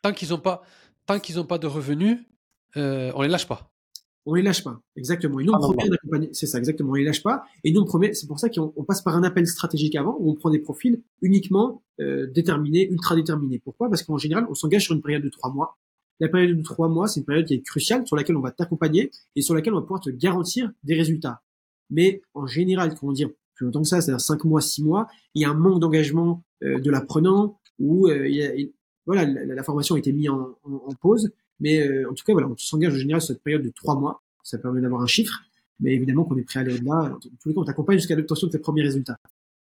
Tant 0.02 0.12
qu'ils 0.12 0.30
n'ont 0.30 0.38
pas, 0.38 0.62
tant 1.06 1.18
qu'ils 1.18 1.36
n'ont 1.36 1.46
pas 1.46 1.58
de 1.58 1.66
revenus, 1.66 2.18
euh, 2.76 3.12
on 3.14 3.22
les 3.22 3.28
lâche 3.28 3.48
pas 3.48 3.69
on 4.26 4.34
les 4.34 4.42
lâche 4.42 4.62
pas. 4.62 4.80
Exactement. 4.96 5.40
Et 5.40 5.44
nous, 5.44 5.52
on 5.52 5.56
ah, 5.56 5.60
promet 5.60 5.88
d'accompagner. 5.88 6.28
C'est 6.32 6.46
ça, 6.46 6.58
exactement. 6.58 6.90
On 6.90 6.94
les 6.94 7.04
lâche 7.04 7.22
pas. 7.22 7.44
Et 7.64 7.72
nous, 7.72 7.80
on 7.80 7.84
promet. 7.84 8.12
C'est 8.14 8.26
pour 8.26 8.38
ça 8.38 8.48
qu'on 8.50 8.84
passe 8.84 9.02
par 9.02 9.16
un 9.16 9.22
appel 9.22 9.46
stratégique 9.46 9.96
avant, 9.96 10.16
où 10.20 10.30
on 10.30 10.34
prend 10.34 10.50
des 10.50 10.58
profils 10.58 11.02
uniquement 11.22 11.82
euh, 12.00 12.26
déterminés, 12.26 12.88
ultra 12.90 13.16
déterminés. 13.16 13.58
Pourquoi? 13.58 13.88
Parce 13.88 14.02
qu'en 14.02 14.18
général, 14.18 14.46
on 14.50 14.54
s'engage 14.54 14.84
sur 14.84 14.94
une 14.94 15.02
période 15.02 15.22
de 15.22 15.30
trois 15.30 15.50
mois. 15.52 15.78
La 16.20 16.28
période 16.28 16.56
de 16.56 16.62
trois 16.62 16.88
mois, 16.88 17.08
c'est 17.08 17.20
une 17.20 17.26
période 17.26 17.46
qui 17.46 17.54
est 17.54 17.62
cruciale, 17.62 18.06
sur 18.06 18.14
laquelle 18.14 18.36
on 18.36 18.42
va 18.42 18.50
t'accompagner 18.50 19.10
et 19.36 19.40
sur 19.40 19.54
laquelle 19.54 19.72
on 19.72 19.76
va 19.76 19.82
pouvoir 19.82 20.00
te 20.00 20.10
garantir 20.10 20.70
des 20.84 20.94
résultats. 20.94 21.42
Mais 21.88 22.20
en 22.34 22.46
général, 22.46 22.94
comment 22.94 23.12
dire, 23.12 23.30
plus 23.54 23.64
longtemps 23.64 23.82
que 23.82 23.88
ça, 23.88 24.02
c'est-à-dire 24.02 24.20
cinq 24.20 24.44
mois, 24.44 24.60
six 24.60 24.84
mois, 24.84 25.08
il 25.34 25.42
y 25.42 25.44
a 25.46 25.50
un 25.50 25.54
manque 25.54 25.80
d'engagement 25.80 26.44
euh, 26.62 26.78
de 26.78 26.90
l'apprenant, 26.90 27.58
où 27.78 28.08
euh, 28.08 28.28
il 28.28 28.34
y 28.34 28.44
a, 28.44 28.52
voilà, 29.06 29.24
la, 29.24 29.62
formation 29.62 29.94
a 29.94 29.98
été 29.98 30.12
mise 30.12 30.28
en, 30.28 30.58
en 30.62 30.94
pause 31.00 31.32
mais 31.60 31.80
euh, 31.86 32.10
en 32.10 32.14
tout 32.14 32.24
cas, 32.24 32.32
voilà, 32.32 32.48
on 32.48 32.56
s'engage 32.56 32.94
en 32.94 32.96
général 32.96 33.20
sur 33.20 33.34
cette 33.34 33.42
période 33.42 33.62
de 33.62 33.70
trois 33.70 33.98
mois. 33.98 34.22
Ça 34.42 34.58
permet 34.58 34.80
d'avoir 34.80 35.02
un 35.02 35.06
chiffre, 35.06 35.42
mais 35.78 35.92
évidemment 35.92 36.24
qu'on 36.24 36.36
est 36.36 36.42
prêt 36.42 36.60
à 36.60 36.62
aller 36.62 36.74
au-delà. 36.74 37.14
En 37.14 37.18
tous 37.18 37.48
les 37.48 37.54
cas, 37.54 37.60
on 37.60 37.64
t'accompagne 37.64 37.98
jusqu'à 37.98 38.16
l'obtention 38.16 38.46
de 38.46 38.52
tes 38.52 38.58
premiers 38.58 38.82
résultats. 38.82 39.16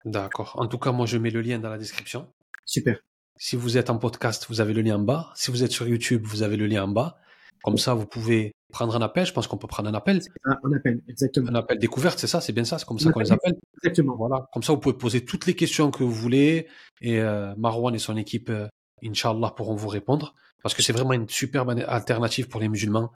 D'accord. 0.04 0.54
En 0.58 0.66
tout 0.66 0.78
cas, 0.78 0.92
moi, 0.92 1.06
je 1.06 1.18
mets 1.18 1.30
le 1.30 1.40
lien 1.40 1.58
dans 1.58 1.70
la 1.70 1.78
description. 1.78 2.26
Super. 2.64 2.98
Si 3.36 3.56
vous 3.56 3.76
êtes 3.78 3.90
en 3.90 3.98
podcast, 3.98 4.46
vous 4.48 4.60
avez 4.60 4.72
le 4.72 4.82
lien 4.82 4.96
en 4.96 5.00
bas. 5.00 5.32
Si 5.34 5.50
vous 5.50 5.62
êtes 5.64 5.72
sur 5.72 5.88
YouTube, 5.88 6.22
vous 6.24 6.42
avez 6.42 6.56
le 6.56 6.66
lien 6.66 6.84
en 6.84 6.88
bas. 6.88 7.18
Comme 7.62 7.78
ça, 7.78 7.94
vous 7.94 8.06
pouvez 8.06 8.54
prendre 8.72 8.94
un 8.94 9.00
appel. 9.00 9.24
Je 9.24 9.32
pense 9.32 9.46
qu'on 9.46 9.56
peut 9.56 9.66
prendre 9.66 9.88
un 9.88 9.94
appel. 9.94 10.20
Un, 10.44 10.72
appel, 10.74 11.02
exactement. 11.08 11.48
Un 11.48 11.54
appel 11.54 11.78
découverte, 11.78 12.18
c'est 12.18 12.26
ça, 12.26 12.40
c'est 12.40 12.52
bien 12.52 12.64
ça, 12.64 12.78
c'est 12.78 12.84
comme 12.84 12.98
ça 12.98 13.10
qu'on 13.10 13.20
les 13.20 13.32
appelle. 13.32 13.54
Exactement. 13.78 14.16
Voilà. 14.16 14.48
Comme 14.52 14.62
ça, 14.62 14.72
vous 14.72 14.78
pouvez 14.78 14.96
poser 14.96 15.24
toutes 15.24 15.46
les 15.46 15.54
questions 15.54 15.90
que 15.90 16.04
vous 16.04 16.12
voulez 16.12 16.68
et 17.00 17.20
euh, 17.20 17.54
Marwan 17.56 17.94
et 17.94 17.98
son 17.98 18.16
équipe, 18.16 18.50
euh, 18.50 18.68
Inch'Allah, 19.02 19.52
pourront 19.56 19.74
vous 19.74 19.88
répondre. 19.88 20.34
Parce 20.64 20.74
que 20.74 20.82
c'est 20.82 20.94
vraiment 20.94 21.12
une 21.12 21.28
superbe 21.28 21.78
alternative 21.86 22.48
pour 22.48 22.58
les 22.58 22.70
musulmans 22.70 23.12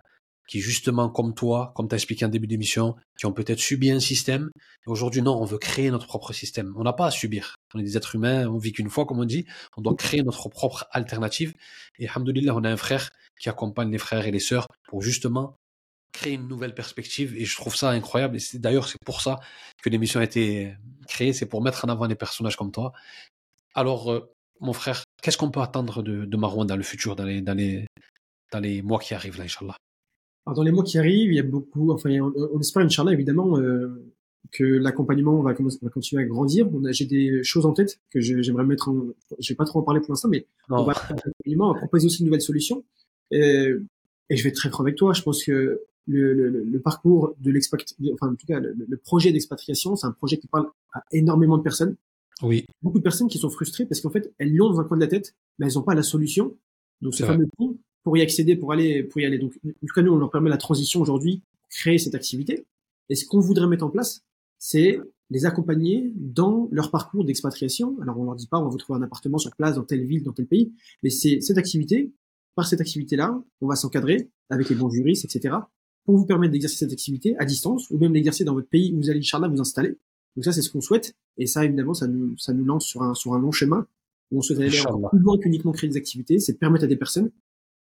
qui, 0.46 0.60
justement, 0.60 1.08
comme 1.08 1.34
toi, 1.34 1.72
comme 1.74 1.88
tu 1.88 1.94
as 1.94 1.96
expliqué 1.96 2.26
en 2.26 2.28
début 2.28 2.46
d'émission, 2.46 2.94
qui 3.18 3.24
ont 3.24 3.32
peut-être 3.32 3.58
subi 3.58 3.90
un 3.90 4.00
système. 4.00 4.50
Aujourd'hui, 4.86 5.22
non, 5.22 5.40
on 5.40 5.46
veut 5.46 5.56
créer 5.56 5.90
notre 5.90 6.06
propre 6.06 6.34
système. 6.34 6.74
On 6.76 6.82
n'a 6.82 6.92
pas 6.92 7.06
à 7.06 7.10
subir. 7.10 7.54
On 7.74 7.78
est 7.78 7.84
des 7.84 7.96
êtres 7.96 8.16
humains, 8.16 8.46
on 8.48 8.58
vit 8.58 8.72
qu'une 8.72 8.90
fois, 8.90 9.06
comme 9.06 9.18
on 9.18 9.24
dit. 9.24 9.46
On 9.78 9.80
doit 9.80 9.96
créer 9.96 10.22
notre 10.22 10.50
propre 10.50 10.86
alternative. 10.90 11.54
Et 11.98 12.06
alhamdoulilah, 12.06 12.54
on 12.54 12.64
a 12.64 12.70
un 12.70 12.76
frère 12.76 13.08
qui 13.40 13.48
accompagne 13.48 13.90
les 13.90 13.98
frères 13.98 14.26
et 14.26 14.30
les 14.30 14.40
sœurs 14.40 14.66
pour 14.86 15.00
justement 15.00 15.56
créer 16.12 16.34
une 16.34 16.48
nouvelle 16.48 16.74
perspective. 16.74 17.34
Et 17.34 17.46
je 17.46 17.56
trouve 17.56 17.74
ça 17.74 17.88
incroyable. 17.88 18.36
Et 18.36 18.58
d'ailleurs, 18.58 18.88
c'est 18.88 19.02
pour 19.06 19.22
ça 19.22 19.40
que 19.82 19.88
l'émission 19.88 20.20
a 20.20 20.24
été 20.24 20.74
créée. 21.06 21.32
C'est 21.32 21.46
pour 21.46 21.62
mettre 21.62 21.86
en 21.86 21.88
avant 21.88 22.08
des 22.08 22.14
personnages 22.14 22.56
comme 22.56 22.72
toi. 22.72 22.92
Alors, 23.72 24.12
euh, 24.12 24.30
mon 24.60 24.74
frère, 24.74 25.04
qu'est-ce 25.22 25.38
qu'on 25.38 25.50
peut 25.50 25.60
attendre 25.60 26.02
de, 26.02 26.24
de, 26.24 26.36
Marouane 26.36 26.66
dans 26.66 26.76
le 26.76 26.82
futur, 26.82 27.16
dans 27.16 27.24
les, 27.24 27.40
dans 27.40 27.54
les, 27.54 27.86
dans 28.52 28.60
les 28.60 28.82
mois 28.82 28.98
qui 28.98 29.14
arrivent, 29.14 29.38
là, 29.38 29.44
Inch'Allah? 29.44 29.76
Alors, 30.46 30.56
dans 30.56 30.62
les 30.62 30.72
mois 30.72 30.84
qui 30.84 30.98
arrivent, 30.98 31.32
il 31.32 31.36
y 31.36 31.40
a 31.40 31.44
beaucoup, 31.44 31.92
enfin, 31.92 32.10
on, 32.20 32.60
espère, 32.60 32.82
Inch'Allah, 32.82 33.12
évidemment, 33.12 33.58
euh, 33.58 34.12
que 34.50 34.64
l'accompagnement 34.64 35.42
va, 35.42 35.52
va, 35.52 35.90
continuer 35.90 36.22
à 36.22 36.26
grandir. 36.26 36.68
J'ai 36.90 37.04
des 37.06 37.42
choses 37.42 37.66
en 37.66 37.72
tête 37.72 38.00
que 38.10 38.20
j'aimerais 38.20 38.64
mettre 38.64 38.88
en, 38.88 39.06
je 39.38 39.52
vais 39.52 39.56
pas 39.56 39.64
trop 39.64 39.80
en 39.80 39.82
parler 39.82 40.00
pour 40.00 40.10
l'instant, 40.10 40.28
mais 40.28 40.46
on 40.70 40.84
va, 40.84 40.94
va 41.46 41.74
proposer 41.74 42.06
aussi 42.06 42.20
une 42.20 42.26
nouvelle 42.26 42.40
solution. 42.40 42.84
Et, 43.30 43.74
et 44.30 44.36
je 44.36 44.42
vais 44.42 44.50
être 44.50 44.56
très 44.56 44.70
franc 44.70 44.84
avec 44.84 44.96
toi. 44.96 45.12
Je 45.12 45.22
pense 45.22 45.44
que 45.44 45.82
le, 46.06 46.32
le, 46.32 46.64
le 46.64 46.80
parcours 46.80 47.34
de 47.38 47.50
l'expatriation, 47.50 48.14
enfin, 48.14 48.32
en 48.32 48.36
tout 48.36 48.46
cas, 48.46 48.60
le, 48.60 48.74
le 48.74 48.96
projet 48.96 49.32
d'expatriation, 49.32 49.96
c'est 49.96 50.06
un 50.06 50.12
projet 50.12 50.38
qui 50.38 50.46
parle 50.46 50.68
à 50.94 51.02
énormément 51.12 51.58
de 51.58 51.62
personnes. 51.62 51.96
Oui. 52.42 52.66
Beaucoup 52.82 52.98
de 52.98 53.02
personnes 53.02 53.28
qui 53.28 53.38
sont 53.38 53.50
frustrées 53.50 53.86
parce 53.86 54.00
qu'en 54.00 54.10
fait, 54.10 54.32
elles 54.38 54.54
l'ont 54.54 54.70
dans 54.70 54.80
un 54.80 54.84
coin 54.84 54.96
de 54.96 55.02
la 55.02 55.08
tête, 55.08 55.34
mais 55.58 55.66
elles 55.66 55.74
n'ont 55.74 55.82
pas 55.82 55.94
la 55.94 56.02
solution. 56.02 56.56
Donc, 57.00 57.14
ce 57.14 57.24
fameux 57.24 57.48
pont 57.56 57.78
pour 58.04 58.16
y 58.16 58.22
accéder, 58.22 58.56
pour 58.56 58.72
aller, 58.72 59.02
pour 59.02 59.20
y 59.20 59.24
aller. 59.24 59.38
Donc, 59.38 59.52
en 59.64 59.86
tout 59.86 59.94
cas, 59.94 60.02
nous, 60.02 60.12
on 60.12 60.18
leur 60.18 60.30
permet 60.30 60.50
la 60.50 60.56
transition 60.56 61.00
aujourd'hui, 61.00 61.42
créer 61.68 61.98
cette 61.98 62.14
activité. 62.14 62.64
Et 63.08 63.14
ce 63.14 63.26
qu'on 63.26 63.40
voudrait 63.40 63.66
mettre 63.66 63.84
en 63.84 63.90
place, 63.90 64.22
c'est 64.58 65.00
les 65.30 65.46
accompagner 65.46 66.12
dans 66.16 66.68
leur 66.70 66.90
parcours 66.90 67.24
d'expatriation. 67.24 67.96
Alors, 68.00 68.18
on 68.18 68.24
leur 68.24 68.36
dit 68.36 68.46
pas, 68.46 68.58
on 68.58 68.64
va 68.64 68.70
vous 68.70 68.78
trouver 68.78 68.98
un 68.98 69.02
appartement 69.02 69.38
sur 69.38 69.54
place 69.54 69.74
dans 69.74 69.84
telle 69.84 70.04
ville, 70.04 70.22
dans 70.22 70.32
tel 70.32 70.46
pays, 70.46 70.72
mais 71.02 71.10
c'est 71.10 71.40
cette 71.40 71.58
activité. 71.58 72.12
Par 72.54 72.66
cette 72.66 72.80
activité-là, 72.80 73.40
on 73.60 73.66
va 73.68 73.76
s'encadrer 73.76 74.30
avec 74.50 74.68
les 74.68 74.74
bons 74.74 74.90
juristes, 74.90 75.24
etc., 75.24 75.54
pour 76.04 76.16
vous 76.16 76.26
permettre 76.26 76.52
d'exercer 76.52 76.76
cette 76.76 76.92
activité 76.92 77.36
à 77.38 77.44
distance 77.44 77.90
ou 77.90 77.98
même 77.98 78.12
d'exercer 78.14 78.42
dans 78.42 78.54
votre 78.54 78.68
pays 78.68 78.92
où 78.92 78.96
vous 78.96 79.10
allez, 79.10 79.20
Inch'Allah, 79.20 79.46
vous 79.46 79.60
installer. 79.60 79.96
Donc 80.36 80.44
ça, 80.44 80.52
c'est 80.52 80.62
ce 80.62 80.70
qu'on 80.70 80.80
souhaite. 80.80 81.14
Et 81.36 81.46
ça, 81.46 81.64
évidemment, 81.64 81.94
ça 81.94 82.06
nous, 82.06 82.36
ça 82.38 82.52
nous 82.52 82.64
lance 82.64 82.86
sur 82.86 83.02
un, 83.02 83.14
sur 83.14 83.34
un 83.34 83.38
long 83.38 83.52
chemin 83.52 83.86
où 84.30 84.38
on 84.38 84.42
souhaite 84.42 84.60
aller 84.60 84.80
encore 84.80 85.10
plus 85.10 85.20
loin 85.20 85.38
qu'uniquement 85.38 85.72
créer 85.72 85.88
des 85.88 85.96
activités. 85.96 86.38
C'est 86.38 86.52
de 86.52 86.58
permettre 86.58 86.84
à 86.84 86.88
des 86.88 86.96
personnes, 86.96 87.30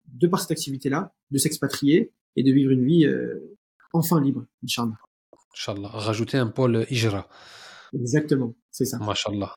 de 0.07 0.27
par 0.27 0.41
cette 0.41 0.51
activité-là, 0.51 1.13
de 1.31 1.39
s'expatrier 1.39 2.13
et 2.37 2.43
de 2.43 2.53
vivre 2.53 2.71
une 2.71 2.85
vie 2.85 3.05
euh, 3.05 3.57
enfin 3.93 4.21
libre, 4.21 4.47
Inch'Allah. 4.65 4.99
Inch'Allah. 5.55 5.89
Rajouter 5.89 6.39
un 6.39 6.47
pôle 6.47 6.87
Ijra. 6.91 7.29
Exactement, 7.93 8.55
c'est 8.71 8.85
ça. 8.85 8.99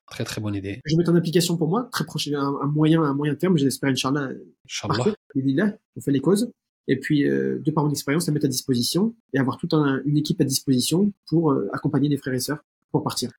Très 0.08 0.24
très 0.24 0.42
bonne 0.42 0.56
idée. 0.56 0.82
Je 0.86 0.94
vais 0.96 0.98
mettre 0.98 1.12
en 1.12 1.16
application 1.16 1.56
pour 1.56 1.68
moi, 1.68 1.88
très 1.92 2.04
proche, 2.04 2.28
un, 2.30 2.56
un 2.62 2.68
moyen, 2.68 3.04
un 3.04 3.14
moyen 3.14 3.36
terme, 3.36 3.58
j'espère, 3.58 3.92
Inch'Allah. 3.92 4.32
Inch'Allah. 4.66 5.78
on 5.96 6.02
fait 6.02 6.12
les 6.12 6.20
causes. 6.20 6.52
Et 6.88 7.00
puis, 7.00 7.26
euh, 7.26 7.60
de 7.60 7.72
par 7.72 7.86
mon 7.86 7.92
expérience, 7.92 8.28
la 8.28 8.34
mettre 8.34 8.46
à 8.46 8.50
disposition 8.50 9.16
et 9.34 9.40
avoir 9.40 9.58
toute 9.58 9.74
un, 9.74 10.02
une 10.06 10.18
équipe 10.18 10.42
à 10.42 10.44
disposition 10.44 11.14
pour 11.28 11.52
euh, 11.52 11.70
accompagner 11.72 12.10
des 12.10 12.18
frères 12.18 12.34
et 12.34 12.40
sœurs 12.40 12.64
pour 12.94 13.04
partir. 13.04 13.30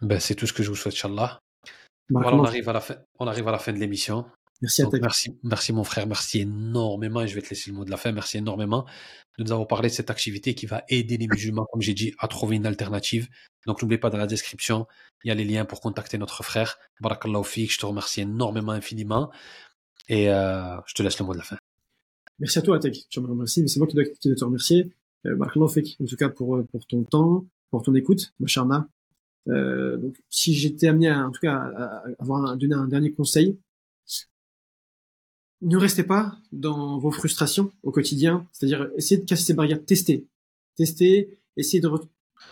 Ben, 0.00 0.18
c'est 0.18 0.34
tout 0.34 0.46
ce 0.46 0.52
que 0.52 0.64
je 0.64 0.70
vous 0.70 0.74
souhaite, 0.74 0.94
Inch'Allah. 0.94 1.38
Voilà, 2.10 2.34
on 2.34 2.44
arrive 2.44 2.68
à 2.68 2.72
la 2.72 2.80
fin, 2.80 2.96
on 3.20 3.26
arrive 3.28 3.46
à 3.46 3.52
la 3.52 3.58
fin 3.58 3.72
de 3.72 3.78
l'émission. 3.78 4.26
Merci 4.60 4.82
à 4.82 4.86
toi. 4.86 4.98
Merci, 5.00 5.38
merci 5.42 5.72
mon 5.72 5.84
frère, 5.84 6.06
merci 6.06 6.40
énormément. 6.40 7.26
Je 7.26 7.34
vais 7.34 7.42
te 7.42 7.50
laisser 7.50 7.70
le 7.70 7.76
mot 7.76 7.84
de 7.84 7.90
la 7.90 7.96
fin. 7.96 8.12
Merci 8.12 8.38
énormément 8.38 8.86
de 9.38 9.44
nous 9.44 9.52
avoir 9.52 9.66
parlé 9.66 9.88
de 9.88 9.94
cette 9.94 10.10
activité 10.10 10.54
qui 10.54 10.66
va 10.66 10.84
aider 10.88 11.16
les 11.16 11.26
musulmans, 11.26 11.66
comme 11.72 11.82
j'ai 11.82 11.94
dit, 11.94 12.14
à 12.18 12.28
trouver 12.28 12.56
une 12.56 12.66
alternative. 12.66 13.28
Donc 13.66 13.82
n'oubliez 13.82 13.98
pas 13.98 14.10
dans 14.10 14.18
la 14.18 14.26
description, 14.26 14.86
il 15.24 15.28
y 15.28 15.30
a 15.30 15.34
les 15.34 15.44
liens 15.44 15.64
pour 15.64 15.80
contacter 15.80 16.18
notre 16.18 16.42
frère. 16.44 16.78
Barakallahu 17.00 17.44
fik, 17.44 17.72
je 17.72 17.78
te 17.78 17.86
remercie 17.86 18.20
énormément, 18.22 18.72
infiniment. 18.72 19.30
Et 20.08 20.30
euh, 20.30 20.76
je 20.86 20.94
te 20.94 21.02
laisse 21.02 21.18
le 21.18 21.24
mot 21.24 21.32
de 21.32 21.38
la 21.38 21.44
fin. 21.44 21.56
Merci 22.38 22.58
à 22.58 22.62
toi, 22.62 22.76
Atek. 22.76 22.94
Je 23.10 23.20
te 23.20 23.26
remercie, 23.26 23.62
mais 23.62 23.68
c'est 23.68 23.78
moi 23.78 23.86
qui 23.88 23.94
dois, 23.94 24.04
te 24.04 24.44
remercier. 24.44 24.92
Euh, 25.26 25.36
Barakallahu 25.36 25.70
fik, 25.70 25.96
en 26.00 26.04
tout 26.04 26.16
cas 26.16 26.28
pour, 26.28 26.56
euh, 26.56 26.66
pour 26.70 26.86
ton 26.86 27.04
temps, 27.04 27.46
pour 27.70 27.82
ton 27.82 27.94
écoute, 27.94 28.32
ma 28.38 28.46
Euh, 29.48 29.96
donc, 29.96 30.16
si 30.30 30.54
j'étais 30.54 30.88
amené 30.88 31.08
à, 31.08 31.26
en 31.26 31.30
tout 31.30 31.40
cas, 31.40 31.54
à 31.54 32.04
avoir 32.18 32.44
un, 32.44 32.56
donner 32.56 32.74
un 32.74 32.86
dernier 32.86 33.12
conseil, 33.12 33.58
ne 35.62 35.76
restez 35.76 36.02
pas 36.02 36.38
dans 36.50 36.98
vos 36.98 37.12
frustrations 37.12 37.72
au 37.82 37.92
quotidien, 37.92 38.48
c'est-à-dire 38.52 38.90
essayez 38.96 39.20
de 39.20 39.26
casser 39.26 39.44
ces 39.44 39.54
barrières, 39.54 39.84
tester, 39.84 40.26
tester, 40.76 41.38
essayez 41.56 41.80
de, 41.80 41.88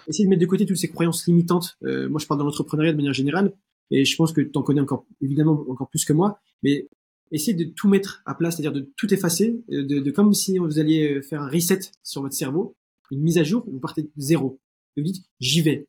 essayez 0.06 0.26
de 0.26 0.30
mettre 0.30 0.42
de 0.42 0.46
côté 0.46 0.64
toutes 0.64 0.76
ces 0.76 0.88
croyances 0.88 1.26
limitantes. 1.26 1.76
Euh, 1.82 2.08
moi, 2.08 2.20
je 2.20 2.26
parle 2.26 2.40
de 2.40 2.44
l'entrepreneuriat 2.44 2.92
de 2.92 2.96
manière 2.96 3.12
générale, 3.12 3.52
et 3.90 4.04
je 4.04 4.16
pense 4.16 4.32
que 4.32 4.40
tu 4.40 4.56
en 4.56 4.62
connais 4.62 4.80
encore, 4.80 5.06
évidemment, 5.20 5.64
encore 5.68 5.90
plus 5.90 6.04
que 6.04 6.12
moi, 6.12 6.38
mais 6.62 6.88
essayez 7.32 7.54
de 7.54 7.64
tout 7.64 7.88
mettre 7.88 8.22
à 8.26 8.34
place, 8.34 8.56
c'est-à-dire 8.56 8.72
de 8.72 8.88
tout 8.96 9.12
effacer, 9.12 9.60
euh, 9.72 9.84
de, 9.84 9.98
de, 9.98 10.10
comme 10.12 10.32
si 10.32 10.58
vous 10.58 10.78
alliez 10.78 11.20
faire 11.22 11.42
un 11.42 11.48
reset 11.48 11.80
sur 12.04 12.22
votre 12.22 12.34
cerveau, 12.34 12.76
une 13.10 13.22
mise 13.22 13.38
à 13.38 13.44
jour, 13.44 13.64
vous 13.66 13.80
partez 13.80 14.02
de 14.02 14.10
zéro. 14.16 14.60
Et 14.96 15.02
vous 15.02 15.06
dites, 15.06 15.24
j'y 15.40 15.62
vais. 15.62 15.88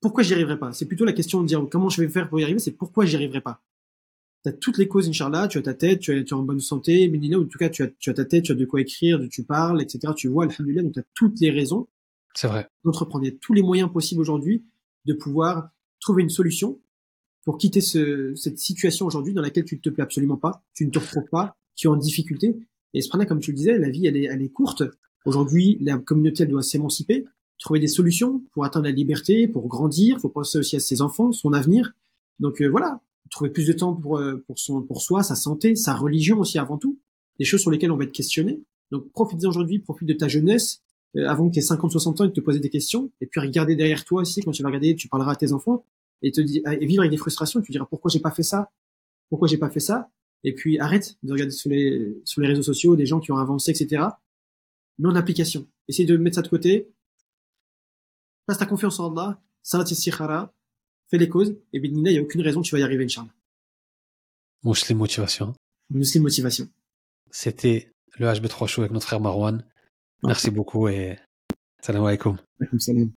Pourquoi 0.00 0.22
j'y 0.22 0.34
arriverai 0.34 0.58
pas? 0.58 0.72
C'est 0.72 0.86
plutôt 0.86 1.04
la 1.04 1.12
question 1.12 1.42
de 1.42 1.46
dire 1.46 1.64
comment 1.70 1.88
je 1.88 2.00
vais 2.00 2.08
faire 2.08 2.28
pour 2.28 2.40
y 2.40 2.42
arriver, 2.42 2.58
c'est 2.58 2.72
pourquoi 2.72 3.04
j'y 3.04 3.16
arriverai 3.16 3.40
pas 3.40 3.62
tu 4.42 4.48
as 4.48 4.52
toutes 4.52 4.78
les 4.78 4.88
causes, 4.88 5.08
Inch'Allah, 5.08 5.48
tu 5.48 5.58
as 5.58 5.62
ta 5.62 5.74
tête, 5.74 6.00
tu, 6.00 6.18
es 6.18 6.32
en 6.32 6.42
bonne 6.42 6.60
santé, 6.60 7.08
Médina, 7.08 7.38
en 7.38 7.44
tout 7.44 7.58
cas, 7.58 7.68
tu 7.68 7.82
as, 7.82 7.88
tu 7.98 8.10
as 8.10 8.14
ta 8.14 8.24
tête, 8.24 8.44
tu 8.44 8.52
as 8.52 8.54
de 8.54 8.64
quoi 8.64 8.80
écrire, 8.80 9.20
tu 9.30 9.44
parles, 9.44 9.82
etc. 9.82 10.12
Tu 10.16 10.28
vois, 10.28 10.44
Alhamdulillah, 10.44 10.82
donc 10.82 10.94
tu 10.94 11.00
as 11.00 11.04
toutes 11.14 11.40
les 11.40 11.50
raisons. 11.50 11.88
C'est 12.34 12.48
vrai. 12.48 12.68
D'entreprendre 12.84 13.28
tous 13.40 13.52
les 13.52 13.62
moyens 13.62 13.92
possibles 13.92 14.20
aujourd'hui 14.20 14.64
de 15.04 15.12
pouvoir 15.12 15.70
trouver 16.00 16.22
une 16.22 16.30
solution 16.30 16.80
pour 17.44 17.58
quitter 17.58 17.80
ce, 17.80 18.34
cette 18.34 18.58
situation 18.58 19.06
aujourd'hui 19.06 19.34
dans 19.34 19.42
laquelle 19.42 19.64
tu 19.64 19.76
ne 19.76 19.80
te 19.80 19.90
plais 19.90 20.02
absolument 20.02 20.36
pas, 20.36 20.62
tu 20.74 20.86
ne 20.86 20.90
te 20.90 20.98
retrouves 20.98 21.28
pas, 21.30 21.56
tu 21.74 21.86
es 21.86 21.90
en 21.90 21.96
difficulté. 21.96 22.56
Et 22.94 23.02
ce 23.02 23.08
comme 23.10 23.40
tu 23.40 23.52
le 23.52 23.56
disais, 23.56 23.78
la 23.78 23.90
vie, 23.90 24.06
elle 24.06 24.16
est, 24.16 24.24
elle 24.24 24.42
est 24.42 24.50
courte. 24.50 24.82
Aujourd'hui, 25.26 25.76
la 25.80 25.98
communauté, 25.98 26.44
elle 26.44 26.48
doit 26.48 26.62
s'émanciper, 26.62 27.26
trouver 27.60 27.78
des 27.78 27.88
solutions 27.88 28.42
pour 28.52 28.64
atteindre 28.64 28.86
la 28.86 28.92
liberté, 28.92 29.46
pour 29.46 29.68
grandir. 29.68 30.16
Il 30.18 30.20
faut 30.20 30.28
penser 30.28 30.58
aussi 30.58 30.76
à 30.76 30.80
ses 30.80 31.02
enfants, 31.02 31.30
son 31.30 31.52
avenir. 31.52 31.92
Donc 32.38 32.60
euh, 32.60 32.66
voilà, 32.66 33.00
trouver 33.30 33.50
plus 33.50 33.66
de 33.66 33.72
temps 33.72 33.94
pour, 33.94 34.18
euh, 34.18 34.42
pour, 34.46 34.58
son, 34.58 34.82
pour 34.82 35.02
soi, 35.02 35.22
sa 35.22 35.36
santé, 35.36 35.76
sa 35.76 35.94
religion 35.94 36.38
aussi 36.38 36.58
avant 36.58 36.78
tout, 36.78 36.98
des 37.38 37.44
choses 37.44 37.60
sur 37.60 37.70
lesquelles 37.70 37.92
on 37.92 37.96
va 37.96 38.04
être 38.04 38.12
questionné. 38.12 38.62
Donc 38.90 39.10
profite 39.12 39.44
aujourd'hui, 39.44 39.78
profite 39.78 40.08
de 40.08 40.14
ta 40.14 40.26
jeunesse, 40.26 40.82
euh, 41.16 41.28
avant 41.28 41.48
que 41.48 41.54
tu 41.54 41.58
aies 41.58 41.62
50, 41.62 41.92
60 41.92 42.20
ans 42.20 42.24
et 42.24 42.32
te 42.32 42.40
poser 42.40 42.60
des 42.60 42.70
questions, 42.70 43.10
et 43.20 43.26
puis 43.26 43.40
regarder 43.40 43.76
derrière 43.76 44.04
toi 44.04 44.22
aussi, 44.22 44.42
quand 44.42 44.52
tu 44.52 44.62
vas 44.62 44.68
regarder, 44.68 44.96
tu 44.96 45.08
parleras 45.08 45.32
à 45.32 45.36
tes 45.36 45.52
enfants, 45.52 45.84
et 46.22 46.32
te 46.32 46.40
dire, 46.40 46.62
et 46.66 46.84
vivre 46.86 47.02
avec 47.02 47.10
des 47.10 47.16
frustrations, 47.16 47.60
tu 47.60 47.72
diras 47.72 47.86
pourquoi 47.86 48.10
j'ai 48.10 48.20
pas 48.20 48.30
fait 48.30 48.42
ça, 48.42 48.70
pourquoi 49.28 49.48
j'ai 49.48 49.58
pas 49.58 49.70
fait 49.70 49.80
ça, 49.80 50.10
et 50.44 50.54
puis 50.54 50.78
arrête 50.78 51.16
de 51.22 51.32
regarder 51.32 51.52
sur 51.52 51.70
les, 51.70 52.20
sur 52.24 52.40
les 52.40 52.48
réseaux 52.48 52.62
sociaux 52.62 52.96
des 52.96 53.06
gens 53.06 53.20
qui 53.20 53.32
ont 53.32 53.36
avancé, 53.36 53.70
etc. 53.70 54.04
Mets 54.98 55.08
en 55.08 55.14
application. 55.14 55.66
Essaye 55.88 56.06
de 56.06 56.16
mettre 56.16 56.36
ça 56.36 56.42
de 56.42 56.48
côté. 56.48 56.88
Passe 58.50 58.58
ta 58.58 58.66
confiance 58.66 58.98
en 58.98 59.12
Allah. 59.12 59.40
Salat 59.62 59.84
fais 59.84 61.18
les 61.18 61.28
causes, 61.28 61.56
et 61.72 61.78
bien, 61.78 61.92
il 61.92 62.02
n'y 62.02 62.18
a 62.18 62.20
aucune 62.20 62.40
raison 62.40 62.62
que 62.62 62.66
tu 62.66 62.74
vas 62.74 62.80
y 62.80 62.82
arriver, 62.82 63.04
Inch'Allah. 63.04 63.32
Muslim 64.64 64.98
Motivation. 64.98 65.54
Muslim 65.88 66.24
Motivation. 66.24 66.68
C'était 67.30 67.92
le 68.18 68.26
HB3 68.26 68.66
Show 68.66 68.80
avec 68.80 68.90
notre 68.90 69.06
frère 69.06 69.20
Marwan. 69.20 69.64
Merci 70.24 70.50
beaucoup 70.50 70.88
et 70.88 71.16
salam 71.80 72.04
alaikum. 72.04 72.38
Salam. 72.78 73.12